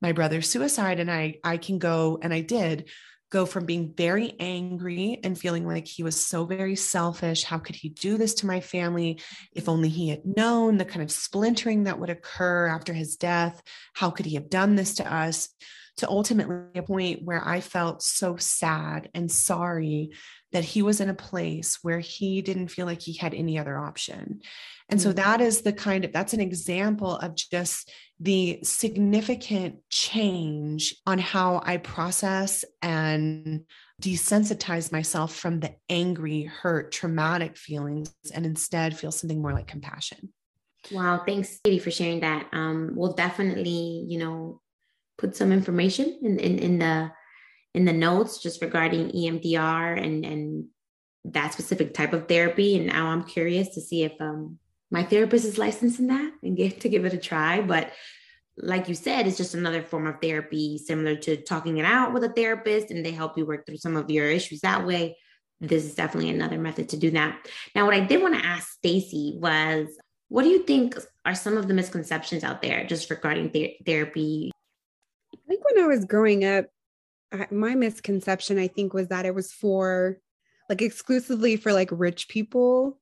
my 0.02 0.12
brother's 0.12 0.50
suicide. 0.50 1.00
And 1.00 1.10
I, 1.10 1.40
I 1.44 1.58
can 1.58 1.80
go, 1.80 2.20
and 2.22 2.32
I 2.34 2.42
did 2.42 2.90
go 3.30 3.46
from 3.46 3.66
being 3.66 3.94
very 3.94 4.36
angry 4.40 5.20
and 5.24 5.38
feeling 5.38 5.68
like 5.68 5.86
he 5.88 6.04
was 6.04 6.24
so 6.24 6.46
very 6.46 6.76
selfish. 6.76 7.44
How 7.44 7.58
could 7.58 7.76
he 7.76 7.90
do 7.90 8.18
this 8.18 8.36
to 8.36 8.46
my 8.46 8.62
family? 8.62 9.20
If 9.54 9.68
only 9.68 9.90
he 9.90 10.10
had 10.10 10.22
known 10.24 10.78
the 10.78 10.86
kind 10.86 11.02
of 11.02 11.12
splintering 11.12 11.84
that 11.84 12.00
would 12.00 12.10
occur 12.10 12.68
after 12.68 12.94
his 12.94 13.18
death. 13.18 13.62
How 13.94 14.12
could 14.12 14.26
he 14.26 14.36
have 14.36 14.50
done 14.50 14.76
this 14.76 14.96
to 14.96 15.14
us? 15.14 15.50
To 15.98 16.10
ultimately 16.10 16.58
a 16.76 16.84
point 16.84 17.24
where 17.24 17.46
I 17.46 17.60
felt 17.60 18.02
so 18.02 18.38
sad 18.38 19.10
and 19.14 19.32
sorry 19.32 20.12
that 20.52 20.64
he 20.64 20.82
was 20.82 21.02
in 21.02 21.10
a 21.10 21.14
place 21.14 21.80
where 21.82 22.00
he 22.00 22.42
didn't 22.42 22.70
feel 22.70 22.86
like 22.86 23.02
he 23.02 23.14
had 23.14 23.34
any 23.34 23.60
other 23.60 23.78
option. 23.78 24.42
And 24.90 25.02
so 25.02 25.12
mm. 25.12 25.16
that 25.16 25.42
is 25.42 25.62
the 25.62 25.74
kind 25.74 26.06
of 26.06 26.14
that's 26.14 26.34
an 26.34 26.40
example 26.40 27.18
of 27.18 27.36
just 27.36 27.92
the 28.20 28.60
significant 28.64 29.78
change 29.90 30.96
on 31.06 31.20
how 31.20 31.62
I 31.66 31.78
process 31.78 32.64
and 32.82 33.66
desensitize 34.02 34.92
myself 34.92 35.36
from 35.36 35.60
the 35.60 35.76
angry, 35.90 36.44
hurt, 36.44 36.92
traumatic 36.92 37.58
feelings 37.58 38.14
and 38.34 38.46
instead 38.46 38.98
feel 38.98 39.12
something 39.12 39.42
more 39.42 39.54
like 39.54 39.68
compassion. 39.68 40.32
Wow, 40.92 41.24
thanks, 41.26 41.60
Katie, 41.64 41.80
for 41.80 41.92
sharing 41.92 42.22
that. 42.22 42.48
Um, 42.54 42.92
we'll 42.96 43.14
definitely, 43.14 44.06
you 44.08 44.20
know, 44.20 44.62
put 45.18 45.36
some 45.36 45.52
information 45.52 46.20
in, 46.22 46.40
in, 46.40 46.60
in 46.60 46.80
the 46.80 47.12
in 47.74 47.86
the 47.86 47.94
notes 47.94 48.42
just 48.42 48.62
regarding 48.62 49.12
EMDR 49.12 50.04
and 50.04 50.26
and 50.26 50.66
that 51.34 51.54
specific 51.54 51.94
type 51.94 52.14
of 52.14 52.28
therapy. 52.28 52.78
And 52.78 52.88
now 52.88 53.08
I'm 53.08 53.24
curious 53.24 53.70
to 53.76 53.82
see 53.82 54.04
if 54.04 54.14
um, 54.20 54.60
my 54.90 55.04
therapist 55.04 55.46
is 55.46 55.58
licensed 55.58 56.00
in 56.00 56.08
that 56.08 56.32
and 56.42 56.56
get 56.56 56.82
to 56.82 56.90
give 56.90 57.06
it 57.06 57.14
a 57.14 57.18
try. 57.18 57.62
But 57.62 57.92
like 58.58 58.90
you 58.90 58.96
said, 58.96 59.28
it's 59.28 59.38
just 59.38 59.54
another 59.54 59.84
form 59.84 60.08
of 60.08 60.22
therapy 60.22 60.78
similar 60.78 61.16
to 61.16 61.38
talking 61.38 61.78
it 61.78 61.86
out 61.86 62.14
with 62.14 62.24
a 62.24 62.30
therapist, 62.30 62.90
and 62.90 63.06
they 63.06 63.12
help 63.12 63.38
you 63.38 63.46
work 63.46 63.66
through 63.66 63.78
some 63.78 63.96
of 63.96 64.10
your 64.10 64.30
issues 64.30 64.62
that 64.62 64.86
way. 64.86 65.18
This 65.60 65.86
is 65.86 65.96
definitely 65.96 66.30
another 66.30 66.58
method 66.58 66.90
to 66.90 66.98
do 66.98 67.12
that. 67.12 67.48
Now, 67.76 67.86
what 67.86 67.94
I 67.94 68.00
did 68.00 68.22
want 68.22 68.36
to 68.36 68.46
ask 68.46 68.70
Stacy 68.74 69.38
was, 69.38 69.88
what 70.30 70.44
do 70.44 70.50
you 70.50 70.64
think 70.64 70.98
are 71.26 71.36
some 71.36 71.58
of 71.58 71.68
the 71.68 71.74
misconceptions 71.74 72.44
out 72.44 72.62
there 72.62 72.86
just 72.86 73.10
regarding 73.10 73.52
therapy? 73.86 74.52
I 75.48 75.50
think 75.50 75.64
when 75.64 75.84
I 75.84 75.88
was 75.88 76.04
growing 76.06 76.44
up, 76.44 76.66
I, 77.32 77.48
my 77.52 77.76
misconception, 77.76 78.58
I 78.60 78.68
think, 78.68 78.94
was 78.94 79.08
that 79.08 79.26
it 79.26 79.34
was 79.34 79.52
for 79.52 80.18
like 80.70 80.82
exclusively 80.82 81.56
for 81.56 81.72
like 81.72 81.90
rich 81.92 82.28
people 82.28 83.00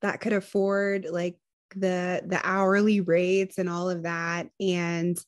that 0.00 0.20
could 0.20 0.32
afford 0.32 1.06
like 1.10 1.38
the 1.74 2.22
the 2.26 2.40
hourly 2.42 3.00
rates 3.00 3.58
and 3.58 3.68
all 3.68 3.90
of 3.90 4.04
that. 4.04 4.48
And 4.58 5.18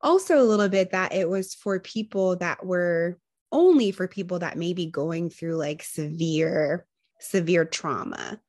also 0.00 0.40
a 0.40 0.44
little 0.44 0.68
bit 0.68 0.92
that 0.92 1.12
it 1.12 1.28
was 1.28 1.54
for 1.54 1.78
people 1.80 2.36
that 2.36 2.64
were 2.64 3.18
only 3.50 3.92
for 3.92 4.08
people 4.08 4.38
that 4.38 4.56
may 4.56 4.72
be 4.72 4.86
going 4.86 5.28
through 5.28 5.56
like 5.56 5.82
severe 5.82 6.86
severe 7.20 7.64
trauma 7.64 8.40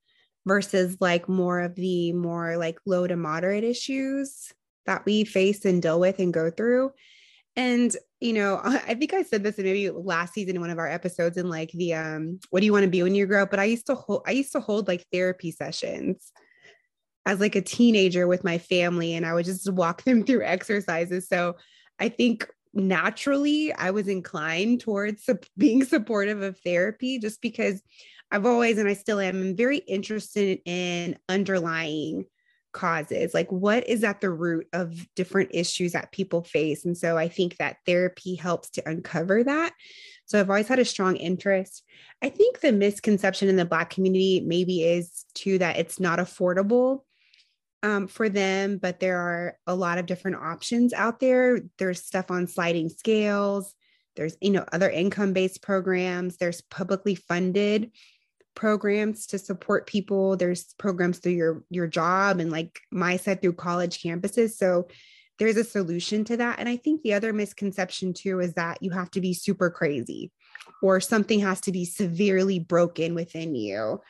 versus 0.46 0.98
like 1.00 1.30
more 1.30 1.60
of 1.60 1.76
the 1.76 2.14
more 2.14 2.58
like 2.58 2.80
low 2.86 3.06
to 3.06 3.16
moderate 3.16 3.64
issues 3.64 4.54
that 4.86 5.06
we 5.06 5.24
face 5.24 5.66
and 5.66 5.82
deal 5.82 6.00
with 6.00 6.20
and 6.20 6.34
go 6.34 6.50
through. 6.50 6.92
And, 7.56 7.96
you 8.20 8.34
know, 8.34 8.60
I 8.64 8.96
think 8.96 9.14
I 9.14 9.24
said 9.24 9.44
this 9.44 9.56
in 9.56 9.66
maybe 9.66 9.90
last 9.90 10.34
season 10.34 10.56
in 10.56 10.62
one 10.62 10.70
of 10.70 10.80
our 10.80 10.90
episodes 10.90 11.38
in 11.38 11.50
like 11.50 11.72
the 11.72 11.94
um 11.94 12.40
what 12.50 12.60
do 12.60 12.66
you 12.66 12.74
want 12.74 12.84
to 12.84 12.90
be 12.90 13.04
when 13.04 13.16
you 13.16 13.26
grow 13.26 13.44
up? 13.44 13.52
But 13.52 13.60
I 13.60 13.66
used 13.66 13.88
to 13.88 13.96
hold 13.96 14.24
I 14.26 14.32
used 14.32 14.52
to 14.54 14.60
hold 14.60 14.88
like 14.88 15.06
therapy 15.12 15.52
sessions 15.52 16.32
as 17.26 17.40
like 17.40 17.56
a 17.56 17.62
teenager 17.62 18.28
with 18.28 18.44
my 18.44 18.58
family 18.58 19.14
and 19.14 19.26
I 19.26 19.34
would 19.34 19.46
just 19.46 19.72
walk 19.72 20.04
them 20.04 20.24
through 20.26 20.44
exercises. 20.44 21.28
So 21.28 21.56
I 22.00 22.10
think 22.10 22.50
naturally 22.74 23.72
I 23.74 23.92
was 23.92 24.08
inclined 24.08 24.82
towards 24.82 25.30
being 25.58 25.84
supportive 25.86 26.42
of 26.42 26.60
therapy 26.60 27.20
just 27.20 27.42
because 27.42 27.82
I've 28.32 28.48
always 28.48 28.80
and 28.80 28.90
I 28.90 28.94
still 28.94 29.20
am 29.20 29.56
very 29.56 29.78
interested 29.78 30.60
in 30.66 31.18
underlying 31.30 32.26
causes 32.74 33.34
like 33.34 33.52
what 33.52 33.88
is 33.88 34.04
at 34.04 34.20
the 34.20 34.30
root 34.30 34.68
of 34.74 35.08
different 35.16 35.52
issues 35.54 35.94
that 35.94 36.12
people 36.12 36.44
face? 36.44 36.86
And 36.86 36.98
so 36.98 37.18
i 37.18 37.28
think 37.28 37.58
that 37.58 37.78
therapy 37.86 38.36
helps 38.36 38.70
to 38.72 38.90
uncover 38.90 39.44
that. 39.44 39.74
So 40.26 40.40
i've 40.40 40.50
always 40.50 40.68
had 40.68 40.80
a 40.80 40.86
strong 40.86 41.16
interest. 41.16 41.84
I 42.22 42.30
think 42.30 42.60
the 42.60 42.72
misconception 42.72 43.50
in 43.50 43.56
the 43.56 43.66
black 43.66 43.90
community 43.90 44.42
maybe 44.46 44.84
is 44.84 45.26
too 45.34 45.58
that 45.60 45.78
it's 45.78 46.00
not 46.00 46.20
affordable 46.20 47.02
um, 47.84 48.08
for 48.08 48.30
them 48.30 48.78
but 48.78 49.00
there 49.00 49.20
are 49.20 49.58
a 49.68 49.76
lot 49.76 49.98
of 49.98 50.06
different 50.06 50.38
options 50.38 50.94
out 50.94 51.20
there. 51.20 51.62
There's 51.78 52.06
stuff 52.06 52.32
on 52.32 52.48
sliding 52.48 52.90
scales. 52.90 53.74
There's 54.16 54.38
you 54.42 54.52
know 54.52 54.66
other 54.72 54.90
income 54.90 55.34
based 55.34 55.62
programs. 55.62 56.38
There's 56.38 56.62
publicly 56.62 57.16
funded 57.16 57.92
programs 58.56 59.28
to 59.28 59.40
support 59.40 59.88
people. 59.88 60.38
There's 60.38 60.74
programs 60.78 61.20
through 61.20 61.34
your 61.34 61.64
your 61.70 61.88
job 61.88 62.40
and 62.40 62.52
like 62.52 62.80
my 62.92 63.18
said 63.18 63.42
through 63.42 63.54
college 63.54 64.02
campuses. 64.02 64.52
So 64.52 64.88
there's 65.40 65.58
a 65.58 65.64
solution 65.64 66.24
to 66.26 66.38
that. 66.38 66.60
And 66.60 66.70
i 66.70 66.78
think 66.78 67.02
the 67.02 67.14
other 67.14 67.34
misconception 67.34 68.14
too 68.14 68.40
is 68.40 68.54
that 68.54 68.82
you 68.82 68.92
have 68.92 69.12
to 69.12 69.22
be 69.22 69.34
super 69.34 69.70
crazy 69.70 70.32
or 70.82 71.00
something 71.00 71.40
has 71.40 71.62
to 71.62 71.72
be 71.72 71.86
severely 71.86 72.60
broken 72.60 73.16
within 73.16 73.56
you 73.56 74.02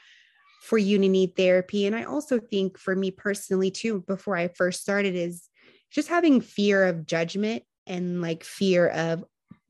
for 0.62 0.78
you 0.78 0.98
to 0.98 1.10
need 1.10 1.36
therapy. 1.36 1.86
And 1.86 1.96
i 1.96 2.04
also 2.04 2.40
think 2.40 2.78
for 2.78 2.96
me 2.96 3.12
personally 3.12 3.72
too 3.72 4.04
before 4.08 4.36
i 4.36 4.50
first 4.50 4.82
started 4.82 5.16
is 5.16 5.50
just 5.92 6.08
having 6.08 6.42
fear 6.42 6.86
of 6.86 7.06
judgment 7.06 7.64
and 7.86 8.22
like 8.22 8.44
fear 8.44 8.88
of 8.88 9.24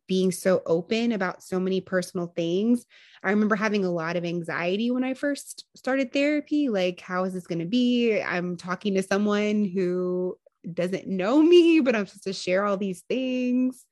being 0.07 0.31
so 0.31 0.62
open 0.65 1.12
about 1.12 1.43
so 1.43 1.60
many 1.60 1.81
personal 1.81 2.27
things. 2.36 2.86
I 3.24 3.29
remember 3.29 3.55
having 3.55 3.86
a 3.86 3.91
lot 3.91 4.15
of 4.15 4.25
anxiety 4.25 4.91
when 4.91 5.03
I 5.03 5.13
first 5.13 5.65
started 5.75 6.12
therapy. 6.12 6.69
Like, 6.69 7.00
how 7.00 7.24
is 7.24 7.33
this 7.33 7.48
going 7.48 7.60
to 7.60 7.65
be? 7.65 8.22
I'm 8.22 8.57
talking 8.57 8.95
to 8.95 9.03
someone 9.03 9.65
who 9.65 10.38
doesn't 10.72 11.07
know 11.07 11.41
me, 11.41 11.79
but 11.79 11.95
I'm 11.95 12.05
supposed 12.05 12.24
to 12.24 12.33
share 12.33 12.65
all 12.65 12.77
these 12.77 13.03
things. 13.07 13.86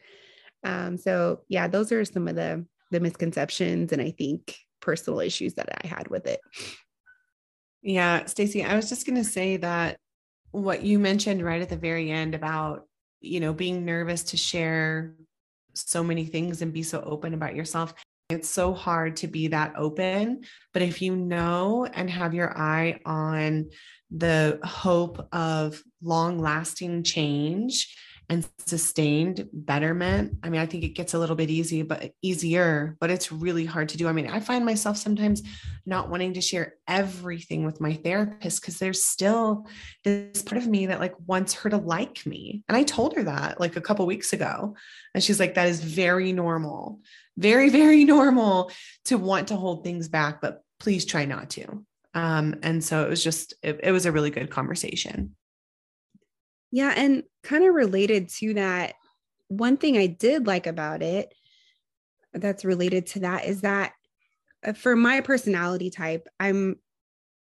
Um, 0.63 0.97
so 0.97 1.41
yeah, 1.47 1.67
those 1.67 1.91
are 1.91 2.05
some 2.05 2.27
of 2.27 2.35
the 2.35 2.65
the 2.91 2.99
misconceptions 2.99 3.93
and 3.93 4.01
I 4.01 4.11
think 4.11 4.57
personal 4.81 5.21
issues 5.21 5.53
that 5.53 5.69
I 5.83 5.87
had 5.87 6.09
with 6.09 6.27
it. 6.27 6.41
Yeah, 7.81 8.25
Stacy, 8.25 8.63
I 8.63 8.75
was 8.75 8.89
just 8.89 9.07
going 9.07 9.15
to 9.15 9.23
say 9.23 9.57
that 9.57 9.97
what 10.51 10.83
you 10.83 10.99
mentioned 10.99 11.41
right 11.41 11.61
at 11.61 11.69
the 11.69 11.77
very 11.77 12.11
end 12.11 12.35
about, 12.35 12.85
you 13.21 13.39
know, 13.39 13.53
being 13.53 13.85
nervous 13.85 14.23
to 14.23 14.37
share 14.37 15.15
so 15.73 16.03
many 16.03 16.25
things 16.25 16.61
and 16.61 16.73
be 16.73 16.83
so 16.83 17.01
open 17.01 17.33
about 17.33 17.55
yourself. 17.55 17.93
It's 18.29 18.49
so 18.49 18.73
hard 18.73 19.17
to 19.17 19.27
be 19.27 19.47
that 19.49 19.73
open. 19.75 20.41
But 20.73 20.83
if 20.83 21.01
you 21.01 21.15
know 21.15 21.85
and 21.85 22.09
have 22.09 22.33
your 22.33 22.57
eye 22.57 22.99
on 23.05 23.69
the 24.09 24.59
hope 24.63 25.27
of 25.33 25.81
long 26.01 26.39
lasting 26.39 27.03
change 27.03 27.95
and 28.31 28.47
sustained 28.65 29.49
betterment. 29.51 30.37
I 30.41 30.49
mean 30.49 30.61
i 30.61 30.65
think 30.65 30.85
it 30.85 30.95
gets 30.95 31.13
a 31.13 31.19
little 31.19 31.35
bit 31.35 31.49
easy 31.49 31.81
but 31.81 32.13
easier 32.21 32.95
but 33.01 33.11
it's 33.11 33.29
really 33.29 33.65
hard 33.65 33.89
to 33.89 33.97
do. 33.97 34.07
I 34.07 34.13
mean 34.13 34.27
i 34.27 34.39
find 34.39 34.63
myself 34.63 34.95
sometimes 34.95 35.43
not 35.85 36.09
wanting 36.09 36.33
to 36.35 36.41
share 36.41 36.75
everything 36.87 37.65
with 37.65 37.81
my 37.81 37.93
therapist 37.93 38.61
because 38.61 38.79
there's 38.79 39.03
still 39.03 39.67
this 40.05 40.41
part 40.43 40.61
of 40.61 40.67
me 40.67 40.85
that 40.85 41.01
like 41.01 41.13
wants 41.27 41.53
her 41.55 41.69
to 41.69 41.77
like 41.77 42.25
me. 42.25 42.63
And 42.69 42.77
i 42.77 42.83
told 42.83 43.17
her 43.17 43.23
that 43.23 43.59
like 43.59 43.75
a 43.75 43.81
couple 43.81 44.05
weeks 44.05 44.31
ago. 44.31 44.75
And 45.13 45.21
she's 45.21 45.39
like 45.39 45.55
that 45.55 45.67
is 45.67 45.83
very 45.83 46.31
normal 46.31 47.01
very 47.37 47.69
very 47.81 48.05
normal 48.05 48.71
to 49.05 49.17
want 49.17 49.49
to 49.49 49.57
hold 49.57 49.83
things 49.83 50.07
back 50.07 50.39
but 50.39 50.63
please 50.79 51.03
try 51.03 51.25
not 51.25 51.49
to. 51.51 51.85
Um 52.13 52.55
and 52.63 52.81
so 52.81 53.03
it 53.03 53.09
was 53.09 53.21
just 53.21 53.55
it, 53.61 53.81
it 53.83 53.91
was 53.91 54.05
a 54.05 54.11
really 54.13 54.31
good 54.31 54.49
conversation 54.49 55.35
yeah. 56.71 56.93
And 56.95 57.23
kind 57.43 57.65
of 57.65 57.73
related 57.75 58.29
to 58.39 58.53
that, 58.55 58.93
one 59.49 59.77
thing 59.77 59.97
I 59.97 60.07
did 60.07 60.47
like 60.47 60.67
about 60.67 61.01
it 61.01 61.33
that's 62.33 62.63
related 62.63 63.07
to 63.07 63.19
that 63.19 63.45
is 63.45 63.61
that 63.61 63.91
uh, 64.65 64.73
for 64.73 64.95
my 64.95 65.21
personality 65.21 65.89
type, 65.89 66.27
I'm 66.39 66.77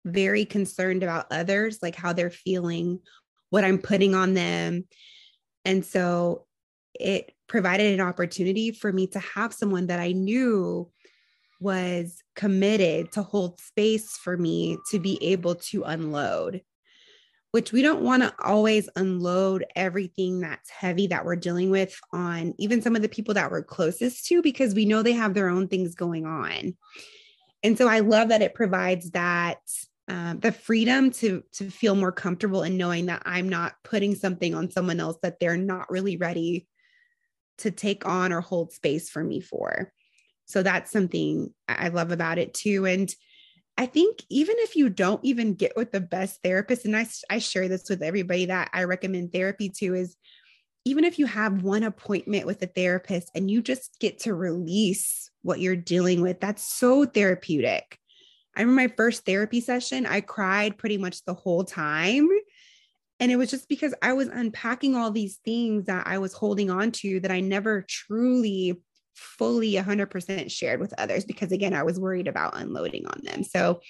very 0.05 0.45
concerned 0.45 1.03
about 1.03 1.27
others, 1.31 1.79
like 1.81 1.95
how 1.95 2.13
they're 2.13 2.31
feeling, 2.31 2.99
what 3.49 3.63
I'm 3.63 3.77
putting 3.77 4.15
on 4.15 4.33
them. 4.33 4.85
And 5.65 5.85
so 5.85 6.45
it 6.99 7.31
provided 7.47 7.93
an 7.93 8.05
opportunity 8.05 8.71
for 8.71 8.91
me 8.91 9.07
to 9.07 9.19
have 9.19 9.53
someone 9.53 9.87
that 9.87 9.99
I 9.99 10.13
knew 10.13 10.89
was 11.59 12.23
committed 12.35 13.11
to 13.11 13.21
hold 13.21 13.59
space 13.59 14.17
for 14.17 14.37
me 14.37 14.77
to 14.91 14.99
be 14.99 15.21
able 15.21 15.55
to 15.55 15.83
unload 15.83 16.61
which 17.51 17.71
we 17.71 17.81
don't 17.81 18.03
want 18.03 18.21
to 18.21 18.33
always 18.43 18.89
unload 18.95 19.65
everything 19.75 20.39
that's 20.39 20.69
heavy 20.69 21.07
that 21.07 21.25
we're 21.25 21.35
dealing 21.35 21.71
with 21.71 21.99
on 22.13 22.53
even 22.57 22.81
some 22.81 22.95
of 22.95 23.01
the 23.01 23.09
people 23.09 23.33
that 23.33 23.49
we're 23.49 23.63
closest 23.63 24.25
to 24.27 24.41
because 24.41 24.75
we 24.75 24.85
know 24.85 25.01
they 25.01 25.13
have 25.13 25.33
their 25.33 25.49
own 25.49 25.67
things 25.67 25.95
going 25.95 26.25
on. 26.25 26.75
And 27.63 27.77
so 27.77 27.87
I 27.87 27.99
love 27.99 28.29
that 28.29 28.41
it 28.41 28.53
provides 28.53 29.11
that 29.11 29.59
um, 30.07 30.39
the 30.39 30.51
freedom 30.51 31.11
to 31.11 31.43
to 31.53 31.69
feel 31.69 31.93
more 31.93 32.11
comfortable 32.11 32.63
in 32.63 32.77
knowing 32.77 33.07
that 33.07 33.21
I'm 33.25 33.47
not 33.47 33.75
putting 33.83 34.15
something 34.15 34.55
on 34.55 34.71
someone 34.71 34.99
else 34.99 35.17
that 35.21 35.39
they're 35.39 35.57
not 35.57 35.91
really 35.91 36.17
ready 36.17 36.67
to 37.59 37.69
take 37.69 38.07
on 38.07 38.33
or 38.33 38.41
hold 38.41 38.71
space 38.71 39.09
for 39.09 39.23
me 39.23 39.39
for. 39.39 39.91
So 40.45 40.63
that's 40.63 40.91
something 40.91 41.53
I 41.67 41.89
love 41.89 42.11
about 42.11 42.39
it 42.39 42.55
too. 42.55 42.85
And 42.85 43.13
I 43.79 43.85
think 43.85 44.25
even 44.29 44.57
if 44.59 44.75
you 44.75 44.89
don't 44.89 45.23
even 45.23 45.53
get 45.53 45.71
with 45.77 45.93
the 45.93 46.01
best 46.01 46.41
therapist, 46.43 46.83
and 46.83 46.97
I, 46.97 47.07
I 47.29 47.39
share 47.39 47.69
this 47.69 47.89
with 47.89 48.03
everybody 48.03 48.47
that 48.47 48.69
I 48.73 48.83
recommend 48.83 49.31
therapy 49.31 49.69
to, 49.77 49.95
is 49.95 50.17
even 50.83 51.05
if 51.05 51.17
you 51.17 51.25
have 51.27 51.63
one 51.63 51.83
appointment 51.83 52.45
with 52.45 52.61
a 52.61 52.67
therapist 52.67 53.31
and 53.33 53.49
you 53.49 53.61
just 53.61 53.97
get 54.01 54.19
to 54.19 54.35
release 54.35 55.31
what 55.43 55.61
you're 55.61 55.77
dealing 55.77 56.19
with, 56.19 56.41
that's 56.41 56.61
so 56.61 57.05
therapeutic. 57.05 57.97
I 58.53 58.63
remember 58.63 58.81
my 58.81 58.93
first 58.97 59.25
therapy 59.25 59.61
session, 59.61 60.05
I 60.05 60.19
cried 60.19 60.77
pretty 60.77 60.97
much 60.97 61.23
the 61.23 61.33
whole 61.33 61.63
time. 61.63 62.27
And 63.21 63.31
it 63.31 63.37
was 63.37 63.49
just 63.49 63.69
because 63.69 63.93
I 64.01 64.11
was 64.11 64.27
unpacking 64.27 64.97
all 64.97 65.09
these 65.09 65.37
things 65.45 65.85
that 65.85 66.05
I 66.05 66.17
was 66.17 66.33
holding 66.33 66.69
on 66.69 66.91
to 66.91 67.21
that 67.21 67.31
I 67.31 67.39
never 67.39 67.85
truly 67.87 68.81
fully 69.19 69.73
100% 69.73 70.51
shared 70.51 70.79
with 70.79 70.93
others 70.97 71.25
because 71.25 71.51
again 71.51 71.73
i 71.73 71.83
was 71.83 71.99
worried 71.99 72.27
about 72.27 72.57
unloading 72.57 73.05
on 73.05 73.19
them. 73.23 73.43
So 73.43 73.81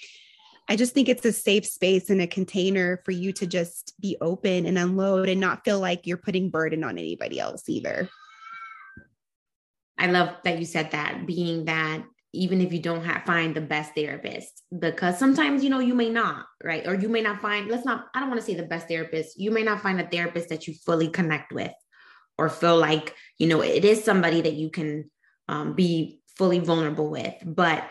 i 0.68 0.76
just 0.76 0.92
think 0.92 1.08
it's 1.08 1.24
a 1.24 1.32
safe 1.32 1.66
space 1.66 2.10
and 2.10 2.20
a 2.20 2.26
container 2.26 3.00
for 3.04 3.12
you 3.12 3.32
to 3.34 3.46
just 3.46 3.94
be 4.00 4.16
open 4.20 4.66
and 4.66 4.78
unload 4.78 5.28
and 5.28 5.40
not 5.40 5.64
feel 5.64 5.80
like 5.80 6.06
you're 6.06 6.16
putting 6.16 6.50
burden 6.50 6.84
on 6.84 6.98
anybody 6.98 7.40
else 7.40 7.68
either. 7.68 8.08
I 9.98 10.06
love 10.06 10.36
that 10.44 10.58
you 10.58 10.64
said 10.64 10.92
that 10.92 11.26
being 11.26 11.66
that 11.66 12.02
even 12.32 12.60
if 12.60 12.72
you 12.72 12.78
don't 12.78 13.04
have, 13.04 13.24
find 13.24 13.54
the 13.54 13.60
best 13.60 13.94
therapist 13.94 14.62
because 14.78 15.18
sometimes 15.18 15.64
you 15.64 15.70
know 15.70 15.80
you 15.80 15.94
may 15.94 16.08
not 16.08 16.46
right? 16.62 16.86
Or 16.86 16.94
you 16.94 17.08
may 17.08 17.22
not 17.22 17.42
find 17.42 17.68
let's 17.68 17.84
not 17.84 18.06
i 18.14 18.20
don't 18.20 18.28
want 18.28 18.40
to 18.40 18.46
say 18.46 18.54
the 18.54 18.62
best 18.62 18.88
therapist 18.88 19.38
you 19.38 19.50
may 19.50 19.62
not 19.62 19.80
find 19.80 20.00
a 20.00 20.06
therapist 20.06 20.48
that 20.48 20.66
you 20.66 20.74
fully 20.74 21.08
connect 21.08 21.52
with 21.52 21.72
or 22.38 22.48
feel 22.48 22.78
like 22.78 23.14
you 23.38 23.46
know 23.46 23.60
it 23.62 23.84
is 23.84 24.02
somebody 24.02 24.40
that 24.40 24.54
you 24.54 24.70
can 24.70 25.10
um, 25.50 25.74
be 25.74 26.20
fully 26.38 26.60
vulnerable 26.60 27.10
with, 27.10 27.34
but 27.44 27.84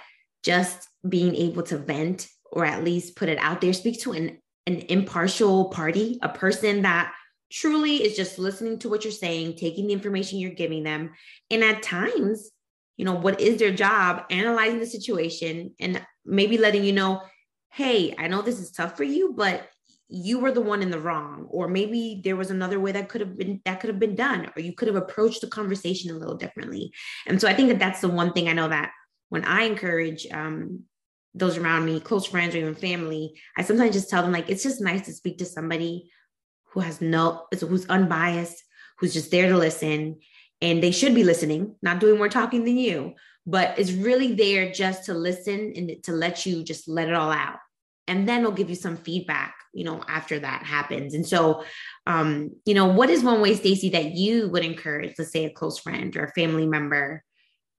just 0.44 0.88
being 1.08 1.36
able 1.36 1.62
to 1.64 1.78
vent 1.78 2.28
or 2.52 2.66
at 2.66 2.84
least 2.84 3.16
put 3.16 3.30
it 3.30 3.38
out 3.38 3.62
there, 3.62 3.74
speak 3.74 4.02
to 4.02 4.14
an, 4.14 4.40
an 4.66 4.78
impartial 4.90 5.66
party, 5.66 6.18
a 6.22 6.30
person 6.30 6.84
that 6.84 7.14
truly 7.52 7.98
is 7.98 8.16
just 8.16 8.40
listening 8.40 8.80
to 8.80 8.90
what 8.90 9.04
you're 9.04 9.12
saying, 9.12 9.56
taking 9.56 9.88
the 9.88 9.94
information 9.94 10.40
you're 10.40 10.52
giving 10.52 10.84
them. 10.84 11.12
And 11.52 11.64
at 11.64 11.84
times, 11.84 12.50
you 12.96 13.06
know, 13.06 13.14
what 13.16 13.42
is 13.42 13.60
their 13.60 13.74
job, 13.74 14.24
analyzing 14.30 14.80
the 14.80 14.86
situation 14.86 15.76
and 15.80 16.02
maybe 16.26 16.58
letting 16.58 16.84
you 16.84 16.94
know, 16.94 17.22
hey, 17.72 18.16
I 18.18 18.28
know 18.28 18.42
this 18.42 18.60
is 18.60 18.72
tough 18.72 18.96
for 18.96 19.04
you, 19.04 19.34
but 19.36 19.68
you 20.10 20.40
were 20.40 20.52
the 20.52 20.60
one 20.60 20.82
in 20.82 20.90
the 20.90 21.00
wrong 21.00 21.46
or 21.52 21.68
maybe 21.68 22.20
there 22.24 22.36
was 22.36 22.50
another 22.50 22.80
way 22.80 22.92
that 22.92 23.10
could 23.10 23.22
have 23.22 23.38
been 23.38 23.62
that 23.64 23.80
could 23.80 23.90
have 23.90 24.00
been 24.00 24.16
done 24.16 24.52
or 24.56 24.62
you 24.62 24.74
could 24.74 24.88
have 24.88 24.98
approached 24.98 25.42
the 25.42 25.48
conversation 25.48 26.10
a 26.10 26.18
little 26.18 26.36
differently. 26.36 26.92
And 27.28 27.40
so 27.40 27.48
i 27.48 27.54
think 27.54 27.70
that 27.70 27.80
that's 27.80 28.02
the 28.02 28.10
one 28.10 28.34
thing 28.34 28.50
i 28.50 28.54
know 28.54 28.68
that 28.68 28.92
when 29.30 29.46
i 29.46 29.64
encourage 29.64 30.28
um, 30.32 30.84
those 31.36 31.58
around 31.58 31.86
me 31.86 32.00
close 32.00 32.26
friends 32.26 32.56
or 32.56 32.58
even 32.58 32.76
family 32.76 33.40
i 33.56 33.62
sometimes 33.62 33.94
just 33.94 34.10
tell 34.10 34.24
them 34.24 34.32
like 34.32 34.50
it's 34.50 34.64
just 34.64 34.82
nice 34.82 35.06
to 35.06 35.14
speak 35.14 35.38
to 35.38 35.46
somebody 35.46 36.10
who 36.72 36.80
has 36.80 37.02
no 37.02 37.46
who's 37.60 37.86
unbiased 37.88 38.64
who's 38.98 39.14
just 39.14 39.30
there 39.32 39.50
to 39.50 39.58
listen 39.58 40.18
and 40.62 40.82
they 40.84 40.92
should 40.92 41.14
be 41.14 41.24
listening 41.24 41.76
not 41.84 42.00
doing 42.00 42.18
more 42.18 42.30
talking 42.30 42.66
than 42.66 42.78
you 42.78 43.14
but 43.46 43.78
is 43.78 43.94
really 43.94 44.34
there 44.34 44.72
just 44.72 45.06
to 45.06 45.14
listen 45.14 45.74
and 45.76 46.04
to 46.04 46.12
let 46.12 46.46
you 46.46 46.64
just 46.64 46.88
let 46.88 47.08
it 47.08 47.14
all 47.14 47.32
out 47.32 47.60
and 48.10 48.28
then 48.28 48.40
it'll 48.42 48.52
give 48.52 48.70
you 48.70 48.76
some 48.76 48.98
feedback 48.98 49.56
you 49.74 49.86
know 49.86 50.04
after 50.08 50.40
that 50.40 50.64
happens 50.64 51.14
and 51.14 51.26
so 51.26 51.64
um 52.08 52.50
you 52.66 52.74
know 52.74 52.86
what 52.86 53.10
is 53.10 53.24
one 53.24 53.42
way 53.42 53.56
stacy 53.56 53.90
that 53.90 54.16
you 54.16 54.50
would 54.50 54.66
encourage 54.66 55.14
let's 55.18 55.32
say 55.32 55.46
a 55.46 55.50
close 55.50 55.80
friend 55.80 56.16
or 56.18 56.26
a 56.26 56.32
family 56.32 56.66
member 56.66 57.24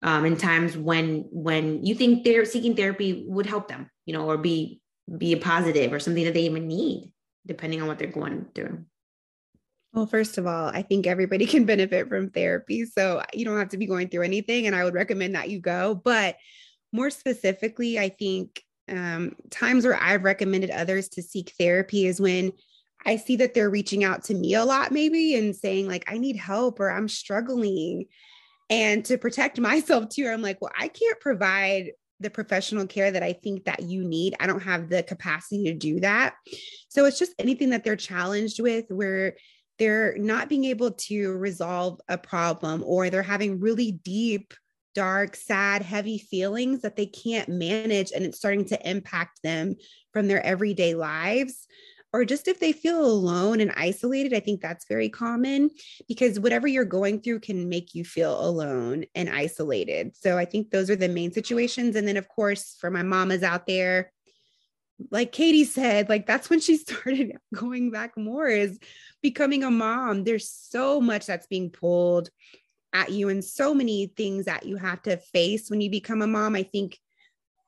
um 0.03 0.25
in 0.25 0.37
times 0.37 0.77
when 0.77 1.25
when 1.31 1.85
you 1.85 1.95
think 1.95 2.25
they're 2.25 2.45
seeking 2.45 2.77
therapy 2.77 3.25
would 3.27 3.47
help 3.47 3.69
them 3.69 3.91
you 4.07 4.15
know 4.15 4.25
or 4.25 4.39
be 4.39 4.81
be 5.19 5.33
a 5.33 5.37
positive 5.37 5.93
or 5.93 5.99
something 5.99 6.25
that 6.25 6.35
they 6.35 6.43
even 6.43 6.69
need 6.69 7.13
depending 7.47 7.83
on 7.83 7.89
what 7.89 7.99
they're 7.99 8.09
going 8.09 8.47
through 8.55 8.85
well, 9.93 10.07
first 10.07 10.39
of 10.39 10.47
all, 10.47 10.69
I 10.69 10.83
think 10.83 11.09
everybody 11.09 11.47
can 11.53 11.65
benefit 11.65 12.09
from 12.09 12.31
therapy. 12.31 12.85
So 12.85 13.25
you 13.35 13.45
don't 13.45 13.59
have 13.59 13.71
to 13.71 13.77
be 13.77 13.87
going 13.87 14.09
through 14.09 14.23
anything. 14.23 14.69
And 14.69 14.77
I 14.77 14.85
would 14.85 14.95
recommend 14.95 15.35
that 15.35 15.51
you 15.51 15.59
go. 15.59 15.97
But 15.97 16.37
more 16.93 17.11
specifically, 17.11 17.99
I 17.99 18.09
think 18.09 18.63
um, 18.91 19.37
times 19.51 19.85
where 19.85 20.01
I've 20.01 20.25
recommended 20.25 20.71
others 20.71 21.09
to 21.11 21.23
seek 21.23 21.55
therapy 21.59 22.07
is 22.07 22.21
when 22.21 22.53
I 23.07 23.17
see 23.17 23.37
that 23.37 23.55
they're 23.55 23.71
reaching 23.71 24.05
out 24.05 24.25
to 24.25 24.35
me 24.35 24.55
a 24.55 24.65
lot, 24.65 24.93
maybe, 24.93 25.35
and 25.37 25.57
saying, 25.57 25.89
like, 25.89 26.05
I 26.11 26.19
need 26.19 26.37
help 26.37 26.81
or 26.81 26.91
I'm 26.91 27.09
struggling. 27.09 28.07
And 28.69 29.05
to 29.07 29.19
protect 29.19 29.59
myself 29.61 30.09
too, 30.09 30.29
I'm 30.29 30.43
like, 30.43 30.61
well, 30.61 30.73
I 30.79 30.89
can't 30.89 31.21
provide 31.21 31.93
the 32.21 32.31
professional 32.31 32.87
care 32.87 33.11
that 33.11 33.23
I 33.23 33.33
think 33.33 33.65
that 33.65 33.83
you 33.83 34.05
need. 34.05 34.35
I 34.39 34.47
don't 34.47 34.63
have 34.63 34.91
the 34.91 35.03
capacity 35.03 35.65
to 35.65 35.75
do 35.75 36.01
that. 36.01 36.35
So 36.89 37.07
it's 37.07 37.19
just 37.19 37.33
anything 37.39 37.71
that 37.71 37.83
they're 37.83 37.97
challenged 37.97 38.61
with 38.61 38.85
where 38.91 39.37
they're 39.79 40.19
not 40.19 40.51
being 40.51 40.67
able 40.67 40.91
to 40.91 41.33
resolve 41.33 41.99
a 42.09 42.19
problem 42.19 42.83
or 42.85 43.09
they're 43.09 43.23
having 43.23 43.61
really 43.61 43.93
deep 43.93 44.53
dark, 44.95 45.37
sad, 45.37 45.83
heavy 45.83 46.19
feelings 46.19 46.83
that 46.83 46.97
they 46.97 47.07
can't 47.07 47.49
manage 47.49 48.13
and 48.13 48.25
it's 48.25 48.39
starting 48.39 48.65
to 48.67 48.89
impact 48.89 49.41
them 49.43 49.77
from 50.13 50.29
their 50.29 50.45
everyday 50.45 50.95
lives. 50.95 51.67
Or 52.13 52.25
just 52.25 52.49
if 52.49 52.59
they 52.59 52.73
feel 52.73 53.05
alone 53.05 53.61
and 53.61 53.71
isolated, 53.77 54.35
I 54.35 54.41
think 54.41 54.61
that's 54.61 54.89
very 54.89 55.09
common 55.09 55.71
because 56.09 56.41
whatever 56.41 56.67
you're 56.67 56.85
going 56.85 57.21
through 57.21 57.41
can 57.41 57.69
make 57.69 57.95
you 57.95 58.05
feel 58.05 58.45
alone 58.45 59.05
and 59.15 59.31
isolated. 59.31 60.17
So 60.17 60.37
I 60.37 60.45
think 60.45 60.71
those 60.71 60.91
are 60.91 60.97
the 60.97 61.09
main 61.09 61.31
situations. 61.31 61.95
And 61.95 62.09
then, 62.09 62.17
of 62.17 62.27
course, 62.29 62.77
for 62.81 62.91
my 62.91 63.05
mamas 63.05 63.45
out 63.45 63.67
there, 63.69 64.11
like 65.13 65.31
Katie 65.31 65.65
said, 65.65 66.09
like 66.09 66.27
that's 66.27 66.51
when 66.51 66.61
she 66.61 66.77
started 66.79 67.37
going 67.55 67.93
back 67.93 68.17
more 68.17 68.49
is 68.49 68.79
becoming 69.23 69.63
a 69.63 69.71
mom. 69.71 70.25
There's 70.25 70.51
so 70.51 71.01
much 71.01 71.27
that's 71.27 71.47
being 71.47 71.71
pulled 71.71 72.31
at 72.93 73.11
you 73.11 73.29
and 73.29 73.45
so 73.45 73.75
many 73.75 74.13
things 74.17 74.47
that 74.47 74.67
you 74.67 74.77
have 74.77 75.03
to 75.03 75.17
face 75.17 75.71
when 75.71 75.81
you 75.81 75.91
become 75.91 76.23
a 76.23 76.27
mom. 76.27 76.55
I 76.55 76.63
think 76.63 76.99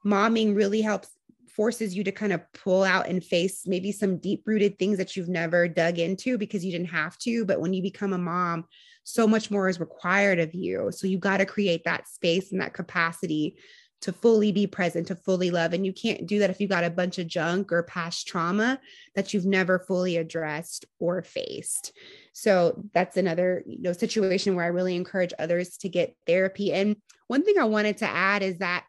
momming 0.04 0.56
really 0.56 0.80
helps 0.80 1.08
forces 1.48 1.94
you 1.94 2.02
to 2.02 2.12
kind 2.12 2.32
of 2.32 2.40
pull 2.54 2.82
out 2.82 3.08
and 3.08 3.22
face 3.22 3.66
maybe 3.66 3.92
some 3.92 4.16
deep 4.16 4.42
rooted 4.46 4.78
things 4.78 4.98
that 4.98 5.16
you've 5.16 5.28
never 5.28 5.68
dug 5.68 5.98
into 5.98 6.38
because 6.38 6.64
you 6.64 6.72
didn't 6.72 6.86
have 6.86 7.18
to. 7.18 7.44
But 7.44 7.60
when 7.60 7.74
you 7.74 7.82
become 7.82 8.12
a 8.12 8.18
mom, 8.18 8.64
so 9.04 9.26
much 9.26 9.50
more 9.50 9.68
is 9.68 9.80
required 9.80 10.38
of 10.38 10.54
you. 10.54 10.90
So 10.92 11.06
you 11.06 11.18
got 11.18 11.38
to 11.38 11.46
create 11.46 11.84
that 11.84 12.08
space 12.08 12.52
and 12.52 12.60
that 12.60 12.72
capacity 12.72 13.58
to 14.02 14.12
fully 14.12 14.52
be 14.52 14.66
present, 14.66 15.06
to 15.06 15.16
fully 15.16 15.50
love. 15.50 15.72
And 15.72 15.86
you 15.86 15.92
can't 15.92 16.26
do 16.26 16.40
that 16.40 16.50
if 16.50 16.60
you 16.60 16.68
got 16.68 16.84
a 16.84 16.90
bunch 16.90 17.18
of 17.18 17.28
junk 17.28 17.72
or 17.72 17.84
past 17.84 18.26
trauma 18.26 18.80
that 19.14 19.32
you've 19.32 19.46
never 19.46 19.78
fully 19.78 20.16
addressed 20.16 20.84
or 20.98 21.22
faced. 21.22 21.92
So 22.32 22.82
that's 22.92 23.16
another 23.16 23.62
you 23.66 23.80
know 23.80 23.92
situation 23.92 24.54
where 24.54 24.64
I 24.64 24.68
really 24.68 24.96
encourage 24.96 25.32
others 25.38 25.76
to 25.78 25.88
get 25.88 26.16
therapy. 26.26 26.72
And 26.72 26.96
one 27.28 27.44
thing 27.44 27.58
I 27.58 27.64
wanted 27.64 27.98
to 27.98 28.08
add 28.08 28.42
is 28.42 28.58
that 28.58 28.84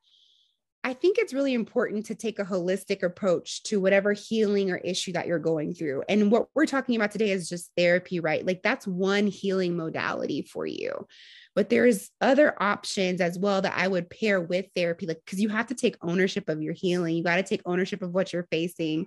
I 0.85 0.93
think 0.93 1.17
it's 1.17 1.33
really 1.33 1.53
important 1.53 2.07
to 2.07 2.15
take 2.15 2.39
a 2.39 2.43
holistic 2.43 3.03
approach 3.03 3.63
to 3.63 3.79
whatever 3.79 4.11
healing 4.11 4.69
or 4.69 4.77
issue 4.77 5.13
that 5.13 5.27
you're 5.27 5.39
going 5.39 5.73
through. 5.73 6.03
And 6.09 6.29
what 6.29 6.47
we're 6.53 6.65
talking 6.65 6.97
about 6.97 7.11
today 7.11 7.31
is 7.31 7.47
just 7.47 7.71
therapy, 7.77 8.19
right? 8.19 8.45
Like 8.45 8.61
that's 8.63 8.85
one 8.85 9.27
healing 9.27 9.77
modality 9.77 10.41
for 10.41 10.65
you. 10.65 11.07
But 11.55 11.69
there's 11.69 12.09
other 12.19 12.55
options 12.61 13.21
as 13.21 13.37
well 13.37 13.61
that 13.61 13.77
I 13.77 13.87
would 13.87 14.09
pair 14.09 14.41
with 14.41 14.65
therapy, 14.75 15.05
like 15.05 15.21
because 15.23 15.39
you 15.39 15.49
have 15.49 15.67
to 15.67 15.75
take 15.75 15.95
ownership 16.01 16.49
of 16.49 16.61
your 16.61 16.73
healing. 16.73 17.15
You 17.15 17.23
got 17.23 17.35
to 17.35 17.43
take 17.43 17.61
ownership 17.65 18.01
of 18.01 18.13
what 18.13 18.33
you're 18.33 18.47
facing. 18.51 19.05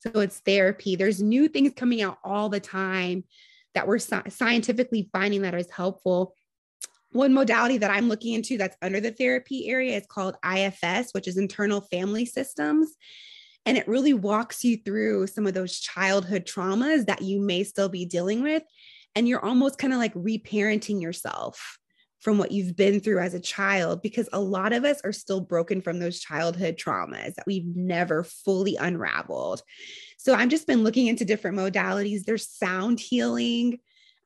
So 0.00 0.20
it's 0.20 0.38
therapy. 0.40 0.94
There's 0.94 1.20
new 1.20 1.48
things 1.48 1.72
coming 1.74 2.02
out 2.02 2.18
all 2.22 2.48
the 2.48 2.60
time 2.60 3.24
that 3.74 3.88
we're 3.88 3.98
sci- 3.98 4.28
scientifically 4.28 5.08
finding 5.12 5.42
that 5.42 5.54
is 5.54 5.70
helpful 5.70 6.34
one 7.12 7.32
modality 7.32 7.78
that 7.78 7.90
I'm 7.90 8.08
looking 8.08 8.34
into 8.34 8.58
that's 8.58 8.76
under 8.82 9.00
the 9.00 9.12
therapy 9.12 9.68
area 9.68 9.96
is 9.96 10.06
called 10.06 10.36
IFS, 10.44 11.12
which 11.12 11.26
is 11.26 11.38
internal 11.38 11.80
family 11.80 12.26
systems. 12.26 12.94
And 13.64 13.76
it 13.76 13.88
really 13.88 14.14
walks 14.14 14.64
you 14.64 14.76
through 14.76 15.26
some 15.26 15.46
of 15.46 15.54
those 15.54 15.78
childhood 15.78 16.46
traumas 16.46 17.06
that 17.06 17.22
you 17.22 17.40
may 17.40 17.64
still 17.64 17.88
be 17.88 18.04
dealing 18.04 18.42
with. 18.42 18.62
And 19.14 19.26
you're 19.26 19.44
almost 19.44 19.78
kind 19.78 19.92
of 19.92 19.98
like 19.98 20.14
reparenting 20.14 21.00
yourself 21.00 21.78
from 22.20 22.38
what 22.38 22.50
you've 22.50 22.76
been 22.76 23.00
through 23.00 23.20
as 23.20 23.34
a 23.34 23.40
child, 23.40 24.02
because 24.02 24.28
a 24.32 24.40
lot 24.40 24.72
of 24.72 24.84
us 24.84 25.00
are 25.04 25.12
still 25.12 25.40
broken 25.40 25.80
from 25.80 25.98
those 25.98 26.20
childhood 26.20 26.76
traumas 26.76 27.34
that 27.34 27.46
we've 27.46 27.66
never 27.76 28.24
fully 28.24 28.76
unraveled. 28.76 29.62
So 30.16 30.34
I've 30.34 30.48
just 30.48 30.66
been 30.66 30.82
looking 30.82 31.06
into 31.06 31.24
different 31.24 31.56
modalities. 31.56 32.24
There's 32.24 32.48
sound 32.48 32.98
healing, 32.98 33.78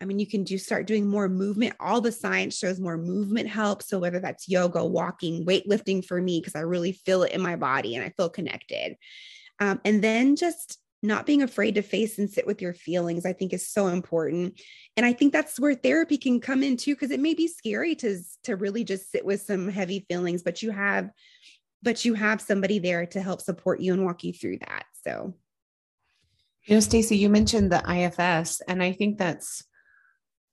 I 0.03 0.05
mean, 0.05 0.19
you 0.19 0.27
can 0.27 0.43
do 0.43 0.59
start 0.59 0.89
doing 0.89 1.07
more 1.07 1.29
movement. 1.29 1.77
All 1.79 2.01
the 2.01 2.11
science 2.11 2.59
shows 2.59 2.81
more 2.81 2.99
movement 2.99 3.49
helps. 3.49 3.89
So 3.89 4.01
whether 4.01 4.19
that's 4.19 4.49
yoga, 4.49 4.85
walking, 4.85 5.47
weightlifting 5.47 6.05
for 6.05 6.21
me, 6.21 6.41
because 6.41 6.57
I 6.57 6.63
really 6.63 6.91
feel 6.91 7.23
it 7.23 7.31
in 7.31 7.41
my 7.41 7.55
body 7.55 7.95
and 7.95 8.05
I 8.05 8.11
feel 8.17 8.29
connected. 8.29 8.97
Um, 9.61 9.81
and 9.85 10.03
then 10.03 10.35
just 10.35 10.82
not 11.03 11.27
being 11.27 11.43
afraid 11.43 11.75
to 11.75 11.83
face 11.83 12.19
and 12.19 12.31
sit 12.31 12.47
with 12.47 12.63
your 12.63 12.75
feelings, 12.75 13.27
I 13.27 13.33
think 13.33 13.53
is 13.53 13.69
so 13.69 13.89
important. 13.89 14.61
And 14.97 15.05
I 15.05 15.13
think 15.13 15.33
that's 15.33 15.59
where 15.59 15.75
therapy 15.75 16.17
can 16.17 16.41
come 16.41 16.63
in 16.63 16.77
too, 16.77 16.95
because 16.95 17.11
it 17.11 17.21
may 17.21 17.35
be 17.35 17.49
scary 17.49 17.95
to, 17.97 18.19
to 18.45 18.57
really 18.57 18.85
just 18.85 19.11
sit 19.11 19.25
with 19.25 19.43
some 19.43 19.69
heavy 19.69 20.07
feelings, 20.09 20.43
but 20.43 20.63
you 20.63 20.71
have, 20.71 21.11
but 21.83 22.05
you 22.05 22.15
have 22.15 22.41
somebody 22.41 22.79
there 22.79 23.07
to 23.07 23.21
help 23.21 23.41
support 23.41 23.81
you 23.81 23.93
and 23.93 24.05
walk 24.05 24.23
you 24.23 24.33
through 24.33 24.59
that. 24.59 24.85
So 25.05 25.35
you 26.65 26.77
know, 26.77 26.81
Stacy, 26.81 27.17
you 27.17 27.29
mentioned 27.29 27.73
the 27.73 27.83
IFS, 27.83 28.61
and 28.61 28.83
I 28.83 28.93
think 28.93 29.19
that's 29.19 29.65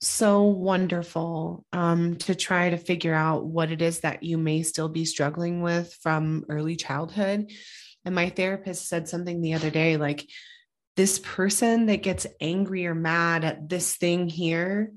so 0.02 0.44
wonderful 0.44 1.66
um, 1.72 2.16
to 2.16 2.34
try 2.34 2.70
to 2.70 2.78
figure 2.78 3.14
out 3.14 3.46
what 3.46 3.72
it 3.72 3.82
is 3.82 4.00
that 4.00 4.24
you 4.24 4.38
may 4.38 4.64
still 4.64 4.90
be 4.90 5.06
struggling 5.06 5.62
with 5.62 5.94
from 6.02 6.46
early 6.50 6.76
childhood. 6.76 7.52
And 8.06 8.16
my 8.16 8.30
therapist 8.30 8.88
said 8.88 9.08
something 9.08 9.42
the 9.42 9.54
other 9.54 9.70
day 9.70 9.98
like, 9.98 10.28
this 10.96 11.20
person 11.20 11.86
that 11.86 12.04
gets 12.04 12.28
angry 12.42 12.86
or 12.86 12.94
mad 12.94 13.46
at 13.46 13.70
this 13.70 13.96
thing 13.96 14.28
here, 14.28 14.92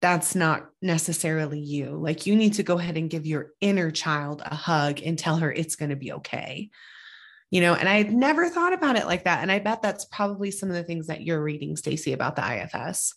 that's 0.00 0.34
not 0.34 0.68
necessarily 0.82 1.60
you. 1.60 1.96
Like, 1.96 2.26
you 2.26 2.34
need 2.34 2.54
to 2.54 2.64
go 2.64 2.78
ahead 2.78 2.96
and 2.96 3.08
give 3.08 3.24
your 3.24 3.52
inner 3.60 3.92
child 3.92 4.42
a 4.44 4.54
hug 4.54 5.00
and 5.00 5.16
tell 5.16 5.36
her 5.36 5.52
it's 5.52 5.76
going 5.76 5.90
to 5.90 5.96
be 5.96 6.12
okay. 6.12 6.70
You 7.50 7.60
know, 7.60 7.74
and 7.74 7.88
I 7.88 7.98
had 7.98 8.12
never 8.12 8.48
thought 8.48 8.72
about 8.72 8.96
it 8.96 9.06
like 9.06 9.24
that. 9.24 9.42
And 9.42 9.52
I 9.52 9.60
bet 9.60 9.80
that's 9.80 10.06
probably 10.06 10.50
some 10.50 10.70
of 10.70 10.74
the 10.74 10.82
things 10.82 11.06
that 11.06 11.22
you're 11.22 11.42
reading, 11.42 11.76
Stacy, 11.76 12.12
about 12.12 12.34
the 12.34 12.62
IFS. 12.64 13.14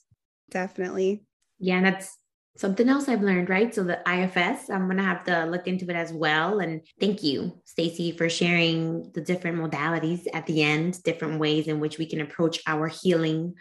Definitely. 0.52 1.23
Yeah, 1.58 1.78
and 1.78 1.88
that's 1.88 2.15
something 2.58 2.89
else 2.89 3.08
I've 3.08 3.22
learned, 3.22 3.50
right? 3.50 3.74
So 3.74 3.84
the 3.84 4.02
IFS, 4.08 4.70
I'm 4.70 4.88
gonna 4.88 5.04
have 5.04 5.24
to 5.26 5.46
look 5.46 5.67
into 5.67 5.86
it 5.89 5.96
as 5.96 6.12
well. 6.12 6.60
And 6.60 6.82
thank 7.00 7.24
you, 7.24 7.62
Stacy, 7.65 8.12
for 8.12 8.30
sharing 8.30 9.12
the 9.13 9.22
different 9.22 9.58
modalities 9.58 10.26
at 10.34 10.46
the 10.46 10.63
end, 10.63 11.02
different 11.04 11.39
ways 11.39 11.67
in 11.67 11.80
which 11.80 11.98
we 11.98 12.06
can 12.06 12.22
approach 12.22 12.60
our 12.67 12.88
healing. 12.88 13.54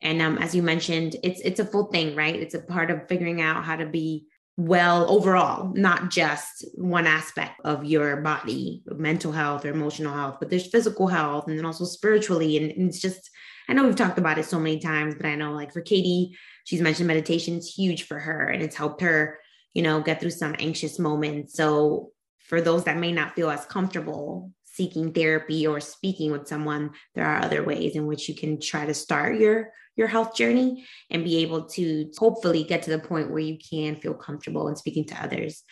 And 0.00 0.22
um, 0.22 0.38
as 0.38 0.54
you 0.54 0.62
mentioned, 0.62 1.16
it's 1.22 1.40
it's 1.40 1.60
a 1.60 1.64
full 1.64 1.86
thing, 1.86 2.16
right? 2.16 2.34
It's 2.34 2.54
a 2.54 2.60
part 2.60 2.90
of 2.90 3.08
figuring 3.08 3.40
out 3.40 3.64
how 3.64 3.76
to 3.76 3.86
be 3.86 4.26
well 4.58 5.08
overall, 5.08 5.72
not 5.74 6.10
just 6.10 6.66
one 6.74 7.06
aspect 7.06 7.60
of 7.64 7.84
your 7.84 8.16
body, 8.16 8.82
mental 8.86 9.30
health 9.30 9.64
or 9.64 9.70
emotional 9.70 10.12
health, 10.12 10.38
but 10.40 10.50
there's 10.50 10.66
physical 10.66 11.06
health 11.06 11.46
and 11.46 11.56
then 11.56 11.64
also 11.64 11.84
spiritually. 11.84 12.56
And, 12.56 12.72
and 12.72 12.88
it's 12.88 13.00
just, 13.00 13.30
I 13.68 13.72
know 13.72 13.84
we've 13.84 13.94
talked 13.94 14.18
about 14.18 14.36
it 14.36 14.46
so 14.46 14.58
many 14.58 14.80
times, 14.80 15.14
but 15.14 15.26
I 15.26 15.36
know 15.36 15.52
like 15.52 15.72
for 15.72 15.80
Katie, 15.80 16.36
she's 16.68 16.82
mentioned 16.82 17.06
meditation 17.06 17.56
is 17.56 17.74
huge 17.74 18.02
for 18.02 18.18
her 18.18 18.46
and 18.46 18.62
it's 18.62 18.76
helped 18.76 19.00
her, 19.00 19.38
you 19.72 19.80
know, 19.80 20.02
get 20.02 20.20
through 20.20 20.28
some 20.28 20.54
anxious 20.58 20.98
moments. 20.98 21.54
So 21.54 22.10
for 22.40 22.60
those 22.60 22.84
that 22.84 22.98
may 22.98 23.10
not 23.10 23.34
feel 23.34 23.48
as 23.48 23.64
comfortable 23.64 24.52
seeking 24.64 25.14
therapy 25.14 25.66
or 25.66 25.80
speaking 25.80 26.30
with 26.30 26.46
someone, 26.46 26.90
there 27.14 27.24
are 27.24 27.42
other 27.42 27.64
ways 27.64 27.96
in 27.96 28.04
which 28.04 28.28
you 28.28 28.34
can 28.34 28.60
try 28.60 28.84
to 28.84 28.92
start 28.92 29.38
your 29.38 29.70
your 29.96 30.08
health 30.08 30.36
journey 30.36 30.84
and 31.08 31.24
be 31.24 31.38
able 31.38 31.64
to 31.64 32.10
hopefully 32.18 32.64
get 32.64 32.82
to 32.82 32.90
the 32.90 32.98
point 32.98 33.30
where 33.30 33.40
you 33.40 33.56
can 33.58 33.96
feel 33.96 34.14
comfortable 34.14 34.68
in 34.68 34.76
speaking 34.76 35.06
to 35.06 35.20
others 35.20 35.62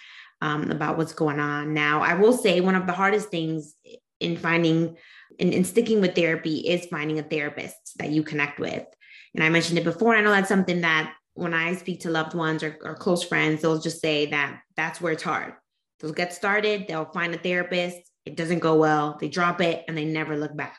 um, 0.41 0.71
about 0.71 0.97
what's 0.97 1.13
going 1.13 1.41
on. 1.41 1.75
Now, 1.75 2.01
I 2.01 2.15
will 2.15 2.33
say 2.33 2.61
one 2.61 2.75
of 2.75 2.87
the 2.87 2.95
hardest 2.95 3.29
things 3.29 3.75
in 4.19 4.39
finding 4.39 4.97
and 5.39 5.53
in 5.53 5.65
sticking 5.65 6.01
with 6.01 6.15
therapy 6.15 6.61
is 6.61 6.87
finding 6.87 7.19
a 7.19 7.23
therapist 7.23 7.99
that 7.99 8.11
you 8.11 8.23
connect 8.23 8.59
with. 8.59 8.87
And 9.37 9.45
I 9.45 9.51
mentioned 9.51 9.79
it 9.79 9.85
before. 9.85 10.17
I 10.17 10.23
know 10.23 10.31
that's 10.31 10.49
something 10.49 10.81
that 10.81 11.13
when 11.35 11.53
I 11.53 11.75
speak 11.75 12.01
to 12.01 12.11
loved 12.11 12.35
ones 12.35 12.63
or, 12.63 12.79
or 12.83 12.95
close 12.95 13.23
friends, 13.23 13.61
they'll 13.61 13.79
just 13.79 14.01
say 14.01 14.27
that 14.27 14.61
that's 14.77 15.01
where 15.01 15.13
it's 15.13 15.23
hard. 15.23 15.53
They'll 16.01 16.13
get 16.13 16.33
started, 16.33 16.87
they'll 16.89 17.13
find 17.13 17.35
a 17.35 17.39
therapist, 17.39 17.99
it 18.25 18.37
doesn't 18.37 18.59
go 18.61 18.77
well, 18.77 19.19
they 19.21 19.29
drop 19.29 19.61
it, 19.61 19.85
and 19.87 19.97
they 19.97 20.07
never 20.07 20.37
look 20.37 20.57
back. 20.57 20.79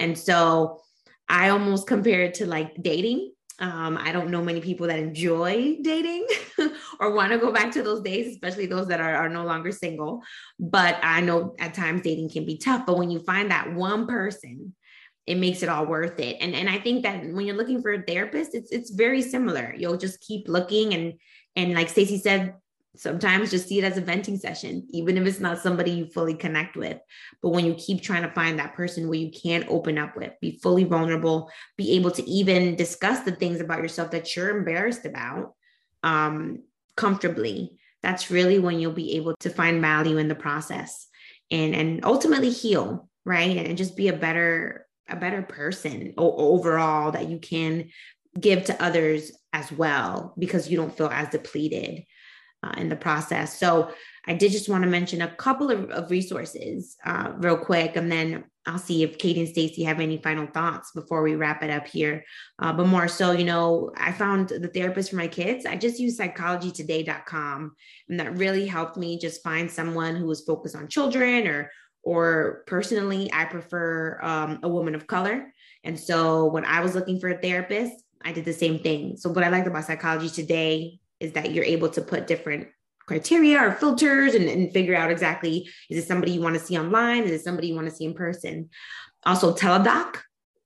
And 0.00 0.18
so 0.18 0.80
I 1.28 1.50
almost 1.50 1.86
compare 1.86 2.22
it 2.22 2.34
to 2.34 2.46
like 2.46 2.82
dating. 2.82 3.32
Um, 3.58 3.96
I 3.96 4.12
don't 4.12 4.30
know 4.30 4.42
many 4.42 4.60
people 4.60 4.88
that 4.88 4.98
enjoy 4.98 5.78
dating 5.82 6.26
or 7.00 7.12
want 7.12 7.32
to 7.32 7.38
go 7.38 7.52
back 7.52 7.72
to 7.72 7.82
those 7.82 8.02
days, 8.02 8.26
especially 8.26 8.66
those 8.66 8.88
that 8.88 9.00
are, 9.00 9.14
are 9.14 9.28
no 9.28 9.44
longer 9.44 9.72
single. 9.72 10.22
But 10.58 10.98
I 11.02 11.20
know 11.20 11.54
at 11.58 11.74
times 11.74 12.02
dating 12.02 12.30
can 12.30 12.44
be 12.44 12.58
tough. 12.58 12.84
But 12.84 12.98
when 12.98 13.10
you 13.10 13.20
find 13.20 13.50
that 13.50 13.72
one 13.72 14.06
person 14.06 14.74
it 15.26 15.36
makes 15.36 15.62
it 15.62 15.68
all 15.68 15.86
worth 15.86 16.18
it. 16.20 16.36
And 16.40 16.54
and 16.54 16.68
I 16.68 16.78
think 16.78 17.02
that 17.02 17.24
when 17.24 17.46
you're 17.46 17.56
looking 17.56 17.82
for 17.82 17.92
a 17.92 18.02
therapist, 18.02 18.54
it's 18.54 18.70
it's 18.70 18.90
very 18.90 19.22
similar. 19.22 19.74
You'll 19.76 19.96
just 19.96 20.20
keep 20.20 20.48
looking 20.48 20.94
and 20.94 21.14
and 21.56 21.74
like 21.74 21.88
Stacy 21.88 22.18
said, 22.18 22.54
sometimes 22.96 23.50
just 23.50 23.68
see 23.68 23.78
it 23.78 23.84
as 23.84 23.96
a 23.96 24.00
venting 24.00 24.38
session, 24.38 24.86
even 24.90 25.16
if 25.16 25.26
it's 25.26 25.40
not 25.40 25.58
somebody 25.58 25.90
you 25.90 26.06
fully 26.06 26.34
connect 26.34 26.76
with. 26.76 26.98
But 27.42 27.50
when 27.50 27.64
you 27.64 27.74
keep 27.74 28.02
trying 28.02 28.22
to 28.22 28.30
find 28.30 28.58
that 28.58 28.74
person 28.74 29.08
where 29.08 29.18
you 29.18 29.30
can 29.30 29.64
open 29.68 29.98
up 29.98 30.16
with, 30.16 30.32
be 30.40 30.58
fully 30.62 30.84
vulnerable, 30.84 31.50
be 31.76 31.92
able 31.92 32.10
to 32.12 32.28
even 32.28 32.76
discuss 32.76 33.20
the 33.20 33.32
things 33.32 33.60
about 33.60 33.82
yourself 33.82 34.10
that 34.12 34.34
you're 34.34 34.56
embarrassed 34.56 35.04
about 35.04 35.54
um, 36.02 36.62
comfortably, 36.96 37.78
that's 38.02 38.30
really 38.30 38.58
when 38.58 38.78
you'll 38.78 38.92
be 38.92 39.16
able 39.16 39.34
to 39.40 39.50
find 39.50 39.80
value 39.80 40.18
in 40.18 40.28
the 40.28 40.34
process 40.34 41.08
and 41.50 41.74
and 41.74 42.04
ultimately 42.04 42.50
heal, 42.50 43.08
right? 43.24 43.56
And 43.56 43.78
just 43.78 43.96
be 43.96 44.08
a 44.08 44.12
better 44.12 44.85
a 45.08 45.16
better 45.16 45.42
person 45.42 46.14
overall 46.16 47.12
that 47.12 47.28
you 47.28 47.38
can 47.38 47.90
give 48.38 48.64
to 48.64 48.84
others 48.84 49.32
as 49.52 49.72
well 49.72 50.34
because 50.38 50.68
you 50.68 50.76
don't 50.76 50.96
feel 50.96 51.08
as 51.08 51.28
depleted 51.28 52.04
uh, 52.62 52.72
in 52.76 52.88
the 52.88 52.96
process. 52.96 53.58
So 53.58 53.90
I 54.26 54.34
did 54.34 54.52
just 54.52 54.68
want 54.68 54.82
to 54.84 54.90
mention 54.90 55.22
a 55.22 55.34
couple 55.36 55.70
of, 55.70 55.90
of 55.90 56.10
resources 56.10 56.96
uh, 57.04 57.32
real 57.36 57.56
quick, 57.56 57.96
and 57.96 58.10
then 58.10 58.44
I'll 58.66 58.78
see 58.78 59.04
if 59.04 59.18
Kate 59.18 59.38
and 59.38 59.48
Stacy 59.48 59.84
have 59.84 60.00
any 60.00 60.18
final 60.18 60.46
thoughts 60.48 60.90
before 60.92 61.22
we 61.22 61.36
wrap 61.36 61.62
it 61.62 61.70
up 61.70 61.86
here. 61.86 62.24
Uh, 62.58 62.72
but 62.72 62.88
more 62.88 63.06
so, 63.06 63.30
you 63.30 63.44
know, 63.44 63.92
I 63.96 64.10
found 64.10 64.48
the 64.48 64.68
therapist 64.68 65.10
for 65.10 65.16
my 65.16 65.28
kids. 65.28 65.64
I 65.64 65.76
just 65.76 66.00
use 66.00 66.18
psychologytoday.com, 66.18 67.76
and 68.08 68.20
that 68.20 68.36
really 68.36 68.66
helped 68.66 68.96
me 68.96 69.18
just 69.18 69.42
find 69.44 69.70
someone 69.70 70.16
who 70.16 70.26
was 70.26 70.44
focused 70.44 70.74
on 70.74 70.88
children 70.88 71.46
or 71.46 71.70
or 72.06 72.62
personally, 72.68 73.28
I 73.32 73.46
prefer 73.46 74.20
um, 74.22 74.60
a 74.62 74.68
woman 74.68 74.94
of 74.94 75.08
color. 75.08 75.52
And 75.82 75.98
so 75.98 76.46
when 76.46 76.64
I 76.64 76.80
was 76.80 76.94
looking 76.94 77.18
for 77.18 77.28
a 77.28 77.36
therapist, 77.36 77.94
I 78.24 78.30
did 78.30 78.44
the 78.44 78.52
same 78.52 78.78
thing. 78.78 79.16
So 79.16 79.28
what 79.28 79.42
I 79.42 79.48
liked 79.48 79.66
about 79.66 79.86
psychology 79.86 80.30
today 80.30 81.00
is 81.18 81.32
that 81.32 81.50
you're 81.50 81.64
able 81.64 81.88
to 81.88 82.00
put 82.00 82.28
different 82.28 82.68
criteria 83.08 83.58
or 83.58 83.72
filters 83.72 84.34
and, 84.34 84.48
and 84.48 84.72
figure 84.72 84.94
out 84.94 85.10
exactly 85.10 85.68
is 85.90 85.98
it 85.98 86.06
somebody 86.06 86.30
you 86.30 86.40
want 86.40 86.54
to 86.54 86.64
see 86.64 86.78
online? 86.78 87.24
Is 87.24 87.32
it 87.32 87.44
somebody 87.44 87.68
you 87.68 87.74
want 87.74 87.88
to 87.88 87.94
see 87.94 88.04
in 88.04 88.14
person? 88.14 88.70
Also, 89.24 89.52
Teladoc, 89.52 90.18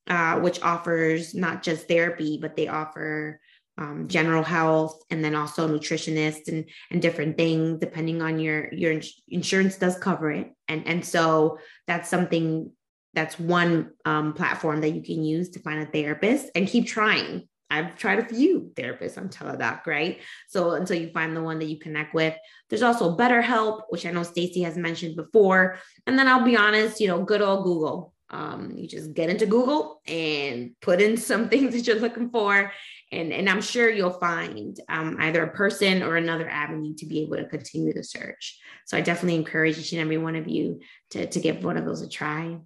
uh, 0.07 0.39
which 0.41 0.61
offers 0.61 1.33
not 1.33 1.63
just 1.63 1.87
therapy, 1.87 2.37
but 2.39 2.55
they 2.55 2.67
offer 2.67 3.39
um, 3.81 4.07
general 4.07 4.43
health 4.43 5.01
and 5.09 5.25
then 5.25 5.33
also 5.33 5.67
nutritionists 5.67 6.47
and 6.47 6.69
and 6.91 7.01
different 7.01 7.35
things 7.35 7.79
depending 7.79 8.21
on 8.21 8.39
your 8.39 8.71
your 8.71 8.91
ins- 8.91 9.21
insurance 9.27 9.77
does 9.77 9.97
cover 9.97 10.31
it 10.31 10.51
and 10.67 10.87
and 10.87 11.03
so 11.03 11.57
that's 11.87 12.07
something 12.07 12.71
that's 13.13 13.39
one 13.39 13.89
um, 14.05 14.33
platform 14.33 14.81
that 14.81 14.91
you 14.91 15.01
can 15.01 15.23
use 15.23 15.49
to 15.49 15.59
find 15.59 15.81
a 15.81 15.85
therapist 15.87 16.51
and 16.53 16.67
keep 16.67 16.85
trying 16.85 17.47
I've 17.71 17.97
tried 17.97 18.19
a 18.19 18.25
few 18.25 18.71
therapists 18.75 19.17
on 19.17 19.29
Teladoc, 19.29 19.87
right? 19.87 20.19
So 20.49 20.71
until 20.71 20.97
you 20.97 21.09
find 21.11 21.33
the 21.33 21.41
one 21.41 21.57
that 21.59 21.69
you 21.69 21.79
connect 21.79 22.13
with, 22.13 22.35
there's 22.69 22.81
also 22.83 23.15
BetterHelp, 23.15 23.83
which 23.87 24.05
I 24.05 24.11
know 24.11 24.23
Stacy 24.23 24.61
has 24.63 24.75
mentioned 24.75 25.15
before. 25.15 25.77
And 26.05 26.19
then 26.19 26.27
I'll 26.27 26.43
be 26.43 26.57
honest, 26.57 26.99
you 26.99 27.07
know, 27.07 27.23
good 27.23 27.41
old 27.41 27.63
Google. 27.63 28.13
Um, 28.29 28.71
you 28.75 28.87
just 28.87 29.13
get 29.13 29.29
into 29.29 29.45
Google 29.45 30.01
and 30.05 30.71
put 30.81 31.01
in 31.01 31.15
some 31.29 31.47
things 31.47 31.73
that 31.73 31.87
you're 31.87 31.99
looking 32.01 32.29
for, 32.29 32.73
and 33.11 33.31
and 33.31 33.49
i'm 33.49 33.61
sure 33.61 33.89
you'll 33.89 34.11
find 34.11 34.79
um, 34.89 35.17
either 35.19 35.43
a 35.43 35.53
person 35.53 36.03
or 36.03 36.15
another 36.15 36.49
avenue 36.49 36.93
to 36.95 37.05
be 37.05 37.21
able 37.21 37.37
to 37.37 37.45
continue 37.45 37.93
the 37.93 38.03
search 38.03 38.59
so 38.85 38.97
i 38.97 39.01
definitely 39.01 39.35
encourage 39.35 39.77
each 39.77 39.91
and 39.91 40.01
every 40.01 40.17
one 40.17 40.35
of 40.35 40.47
you 40.47 40.79
to, 41.09 41.25
to 41.27 41.39
give 41.39 41.63
one 41.63 41.77
of 41.77 41.85
those 41.85 42.01
a 42.01 42.09
try 42.09 42.57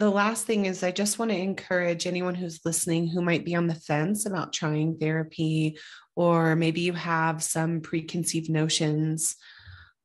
the 0.00 0.10
last 0.10 0.46
thing 0.46 0.64
is 0.64 0.82
I 0.82 0.92
just 0.92 1.18
want 1.18 1.30
to 1.30 1.36
encourage 1.36 2.06
anyone 2.06 2.34
who's 2.34 2.64
listening 2.64 3.06
who 3.06 3.20
might 3.20 3.44
be 3.44 3.54
on 3.54 3.66
the 3.66 3.74
fence 3.74 4.24
about 4.24 4.50
trying 4.50 4.96
therapy, 4.96 5.76
or 6.16 6.56
maybe 6.56 6.80
you 6.80 6.94
have 6.94 7.42
some 7.42 7.82
preconceived 7.82 8.48
notions. 8.48 9.36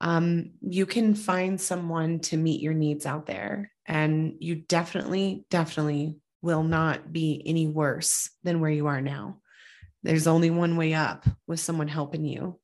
Um, 0.01 0.51
you 0.59 0.85
can 0.85 1.15
find 1.15 1.61
someone 1.61 2.19
to 2.23 2.35
meet 2.35 2.59
your 2.59 2.73
needs 2.73 3.05
out 3.05 3.25
there. 3.25 3.71
And 3.85 4.33
you 4.39 4.55
definitely, 4.55 5.45
definitely 5.49 6.17
will 6.41 6.63
not 6.63 7.13
be 7.13 7.41
any 7.45 7.67
worse 7.67 8.29
than 8.43 8.59
where 8.59 8.71
you 8.71 8.87
are 8.87 9.01
now. 9.01 9.37
There's 10.05 10.27
only 10.27 10.51
one 10.51 10.77
way 10.77 10.93
up 10.93 11.25
with 11.47 11.59
someone 11.59 11.87
helping 11.87 12.25
you. 12.25 12.59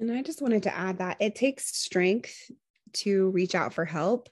And 0.00 0.10
I 0.10 0.20
just 0.22 0.42
wanted 0.42 0.64
to 0.64 0.76
add 0.76 0.98
that 0.98 1.18
it 1.20 1.36
takes 1.36 1.76
strength 1.76 2.50
to 2.94 3.30
reach 3.30 3.54
out 3.54 3.72
for 3.72 3.84
help 3.84 4.28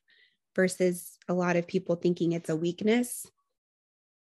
versus 0.57 1.17
a 1.29 1.35
lot 1.35 1.55
of 1.55 1.69
people 1.69 1.95
thinking 1.95 2.33
it's 2.33 2.51
a 2.51 2.57
weakness 2.57 3.31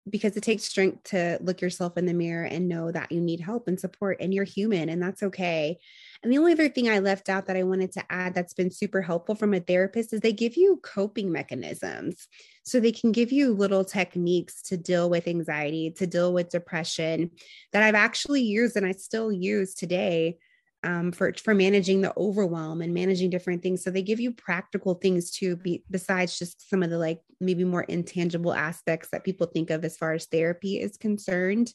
because 0.09 0.35
it 0.35 0.43
takes 0.43 0.63
strength 0.63 1.03
to 1.03 1.37
look 1.41 1.61
yourself 1.61 1.97
in 1.97 2.05
the 2.05 2.13
mirror 2.13 2.43
and 2.43 2.67
know 2.67 2.91
that 2.91 3.11
you 3.11 3.21
need 3.21 3.39
help 3.39 3.67
and 3.67 3.79
support 3.79 4.17
and 4.19 4.33
you're 4.33 4.43
human 4.43 4.89
and 4.89 5.01
that's 5.01 5.23
okay. 5.23 5.77
And 6.21 6.31
the 6.31 6.37
only 6.37 6.51
other 6.51 6.69
thing 6.69 6.89
I 6.89 6.99
left 6.99 7.29
out 7.29 7.45
that 7.47 7.55
I 7.55 7.63
wanted 7.63 7.91
to 7.93 8.03
add 8.09 8.33
that's 8.33 8.53
been 8.53 8.71
super 8.71 9.01
helpful 9.01 9.35
from 9.35 9.53
a 9.53 9.59
therapist 9.59 10.13
is 10.13 10.19
they 10.19 10.33
give 10.33 10.57
you 10.57 10.79
coping 10.83 11.31
mechanisms. 11.31 12.27
So 12.63 12.79
they 12.79 12.91
can 12.91 13.11
give 13.11 13.31
you 13.31 13.53
little 13.53 13.83
techniques 13.85 14.61
to 14.63 14.77
deal 14.77 15.09
with 15.09 15.27
anxiety, 15.27 15.91
to 15.97 16.07
deal 16.07 16.33
with 16.33 16.49
depression 16.49 17.31
that 17.71 17.83
I've 17.83 17.95
actually 17.95 18.41
used 18.41 18.75
and 18.75 18.85
I 18.85 18.91
still 18.91 19.31
use 19.31 19.73
today 19.73 20.37
um, 20.83 21.11
for 21.11 21.33
for 21.33 21.53
managing 21.53 22.01
the 22.01 22.13
overwhelm 22.17 22.81
and 22.81 22.93
managing 22.93 23.29
different 23.29 23.63
things. 23.63 23.83
So 23.83 23.89
they 23.89 24.01
give 24.01 24.19
you 24.19 24.31
practical 24.31 24.95
things 24.95 25.31
too, 25.31 25.55
be, 25.55 25.83
besides 25.89 26.37
just 26.37 26.69
some 26.69 26.83
of 26.83 26.89
the 26.89 26.97
like 26.97 27.21
maybe 27.39 27.63
more 27.63 27.83
intangible 27.83 28.53
aspects 28.53 29.09
that 29.11 29.23
people 29.23 29.47
think 29.47 29.69
of 29.69 29.85
as 29.85 29.97
far 29.97 30.13
as 30.13 30.25
therapy 30.25 30.79
is 30.79 30.97
concerned. 30.97 31.73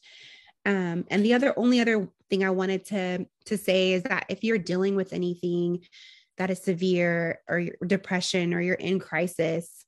Um, 0.66 1.04
and 1.10 1.24
the 1.24 1.34
other 1.34 1.58
only 1.58 1.80
other 1.80 2.08
thing 2.28 2.44
I 2.44 2.50
wanted 2.50 2.84
to 2.86 3.26
to 3.46 3.56
say 3.56 3.92
is 3.92 4.02
that 4.04 4.26
if 4.28 4.44
you're 4.44 4.58
dealing 4.58 4.96
with 4.96 5.12
anything 5.12 5.84
that 6.36 6.50
is 6.50 6.62
severe 6.62 7.40
or 7.48 7.64
depression 7.86 8.54
or 8.54 8.60
you're 8.60 8.74
in 8.74 8.98
crisis, 8.98 9.86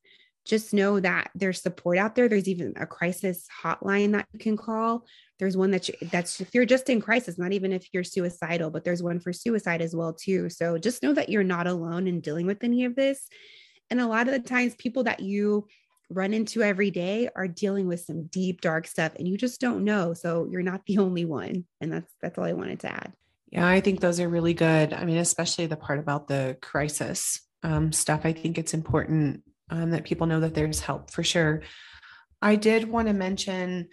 just 0.50 0.74
know 0.74 0.98
that 0.98 1.30
there's 1.36 1.62
support 1.62 1.96
out 1.96 2.16
there. 2.16 2.28
There's 2.28 2.48
even 2.48 2.74
a 2.76 2.84
crisis 2.84 3.46
hotline 3.62 4.12
that 4.12 4.26
you 4.32 4.40
can 4.40 4.56
call. 4.56 5.06
There's 5.38 5.56
one 5.56 5.70
that 5.70 5.88
you, 5.88 5.94
that's 6.10 6.40
if 6.40 6.52
you're 6.52 6.66
just 6.66 6.90
in 6.90 7.00
crisis, 7.00 7.38
not 7.38 7.52
even 7.52 7.72
if 7.72 7.86
you're 7.92 8.02
suicidal, 8.02 8.68
but 8.68 8.82
there's 8.82 9.02
one 9.02 9.20
for 9.20 9.32
suicide 9.32 9.80
as 9.80 9.94
well 9.94 10.12
too. 10.12 10.50
So 10.50 10.76
just 10.76 11.04
know 11.04 11.14
that 11.14 11.28
you're 11.28 11.44
not 11.44 11.68
alone 11.68 12.08
in 12.08 12.20
dealing 12.20 12.46
with 12.46 12.64
any 12.64 12.84
of 12.84 12.96
this. 12.96 13.28
And 13.90 14.00
a 14.00 14.08
lot 14.08 14.26
of 14.26 14.32
the 14.34 14.40
times, 14.40 14.74
people 14.74 15.04
that 15.04 15.20
you 15.20 15.68
run 16.10 16.34
into 16.34 16.62
every 16.62 16.90
day 16.90 17.28
are 17.36 17.46
dealing 17.46 17.86
with 17.86 18.00
some 18.00 18.26
deep 18.26 18.60
dark 18.60 18.88
stuff, 18.88 19.12
and 19.16 19.28
you 19.28 19.38
just 19.38 19.60
don't 19.60 19.84
know. 19.84 20.14
So 20.14 20.48
you're 20.50 20.62
not 20.62 20.84
the 20.86 20.98
only 20.98 21.24
one. 21.24 21.64
And 21.80 21.92
that's 21.92 22.12
that's 22.20 22.36
all 22.38 22.44
I 22.44 22.54
wanted 22.54 22.80
to 22.80 22.92
add. 22.92 23.12
Yeah, 23.50 23.66
I 23.66 23.80
think 23.80 24.00
those 24.00 24.18
are 24.18 24.28
really 24.28 24.54
good. 24.54 24.92
I 24.92 25.04
mean, 25.04 25.18
especially 25.18 25.66
the 25.66 25.76
part 25.76 26.00
about 26.00 26.26
the 26.26 26.56
crisis 26.60 27.40
um, 27.62 27.92
stuff. 27.92 28.22
I 28.24 28.32
think 28.32 28.58
it's 28.58 28.74
important 28.74 29.42
um, 29.70 29.90
that 29.90 30.04
people 30.04 30.26
know 30.26 30.40
that 30.40 30.54
there's 30.54 30.80
help 30.80 31.10
for 31.10 31.22
sure. 31.22 31.62
I 32.42 32.56
did 32.56 32.88
want 32.88 33.08
to 33.08 33.14
mention 33.14 33.88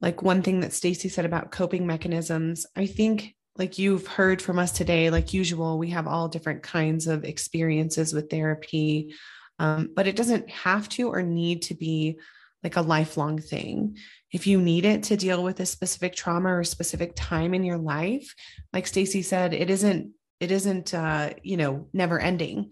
like 0.00 0.22
one 0.22 0.42
thing 0.42 0.60
that 0.60 0.72
Stacy 0.72 1.08
said 1.08 1.24
about 1.24 1.52
coping 1.52 1.86
mechanisms. 1.86 2.66
I 2.76 2.86
think 2.86 3.34
like 3.56 3.78
you've 3.78 4.06
heard 4.06 4.42
from 4.42 4.58
us 4.58 4.72
today, 4.72 5.10
like 5.10 5.32
usual, 5.32 5.78
we 5.78 5.90
have 5.90 6.06
all 6.06 6.28
different 6.28 6.62
kinds 6.62 7.06
of 7.06 7.24
experiences 7.24 8.12
with 8.12 8.30
therapy, 8.30 9.14
um, 9.58 9.90
but 9.94 10.06
it 10.06 10.16
doesn't 10.16 10.50
have 10.50 10.88
to 10.90 11.08
or 11.08 11.22
need 11.22 11.62
to 11.62 11.74
be 11.74 12.18
like 12.64 12.76
a 12.76 12.82
lifelong 12.82 13.38
thing. 13.38 13.96
If 14.32 14.46
you 14.46 14.60
need 14.60 14.84
it 14.84 15.04
to 15.04 15.16
deal 15.16 15.42
with 15.42 15.60
a 15.60 15.66
specific 15.66 16.14
trauma 16.14 16.54
or 16.56 16.64
specific 16.64 17.12
time 17.14 17.54
in 17.54 17.64
your 17.64 17.78
life, 17.78 18.34
like 18.72 18.86
Stacy 18.86 19.22
said, 19.22 19.52
it 19.54 19.70
isn't 19.70 20.12
it 20.40 20.50
isn't 20.50 20.92
uh, 20.92 21.30
you 21.42 21.56
know 21.56 21.86
never 21.92 22.18
ending 22.18 22.70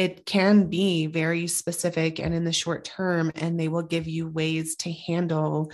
it 0.00 0.24
can 0.24 0.70
be 0.70 1.06
very 1.06 1.46
specific 1.46 2.18
and 2.20 2.32
in 2.32 2.44
the 2.44 2.54
short 2.54 2.86
term, 2.86 3.30
and 3.34 3.60
they 3.60 3.68
will 3.68 3.82
give 3.82 4.08
you 4.08 4.26
ways 4.26 4.74
to 4.76 4.90
handle 4.90 5.70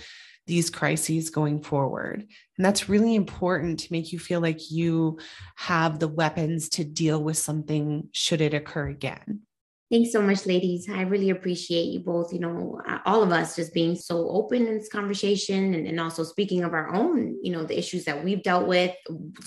these 0.47 0.69
crises 0.69 1.29
going 1.29 1.61
forward. 1.61 2.25
And 2.57 2.65
that's 2.65 2.89
really 2.89 3.15
important 3.15 3.79
to 3.79 3.91
make 3.93 4.11
you 4.11 4.19
feel 4.19 4.41
like 4.41 4.69
you 4.69 5.19
have 5.55 5.99
the 5.99 6.09
weapons 6.09 6.67
to 6.69 6.83
deal 6.83 7.23
with 7.23 7.37
something 7.37 8.09
should 8.11 8.41
it 8.41 8.53
occur 8.53 8.89
again. 8.89 9.43
Thanks 9.89 10.11
so 10.11 10.21
much, 10.21 10.45
ladies. 10.45 10.89
I 10.89 11.03
really 11.03 11.29
appreciate 11.29 11.85
you 11.85 12.01
both, 12.01 12.33
you 12.33 12.39
know, 12.39 12.81
uh, 12.85 12.97
all 13.05 13.23
of 13.23 13.31
us 13.31 13.55
just 13.55 13.73
being 13.73 13.95
so 13.95 14.29
open 14.29 14.67
in 14.67 14.77
this 14.77 14.89
conversation 14.89 15.73
and, 15.73 15.87
and 15.87 16.01
also 16.01 16.25
speaking 16.25 16.65
of 16.65 16.73
our 16.73 16.93
own, 16.93 17.37
you 17.41 17.53
know, 17.53 17.63
the 17.63 17.79
issues 17.79 18.03
that 18.03 18.21
we've 18.21 18.43
dealt 18.43 18.67
with, 18.67 18.93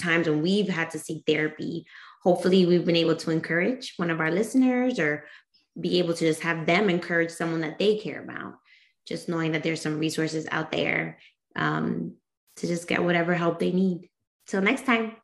times 0.01 0.27
when 0.27 0.41
we've 0.41 0.71
had 0.71 0.89
to 0.93 0.99
seek 0.99 1.25
therapy 1.27 1.85
hopefully 2.23 2.67
we've 2.67 2.85
been 2.85 2.97
able 2.97 3.17
to 3.17 3.31
encourage 3.31 3.95
one 3.97 4.11
of 4.11 4.21
our 4.21 4.31
listeners 4.31 4.99
or 4.99 5.25
be 5.81 5.99
able 5.99 6.15
to 6.15 6.27
just 6.27 6.43
have 6.43 6.67
them 6.67 6.91
encourage 6.91 7.31
someone 7.31 7.61
that 7.61 7.79
they 7.79 7.97
care 7.97 8.23
about 8.23 8.55
just 9.11 9.29
knowing 9.29 9.53
that 9.53 9.63
there's 9.63 9.81
some 9.81 9.99
resources 9.99 10.47
out 10.53 10.71
there 10.71 11.19
um, 11.57 12.15
to 12.57 12.67
just 12.67 12.87
get 12.87 13.03
whatever 13.03 13.35
help 13.35 13.59
they 13.59 13.73
need 13.73 14.09
till 14.47 14.63
next 14.63 14.87
time. 14.87 15.17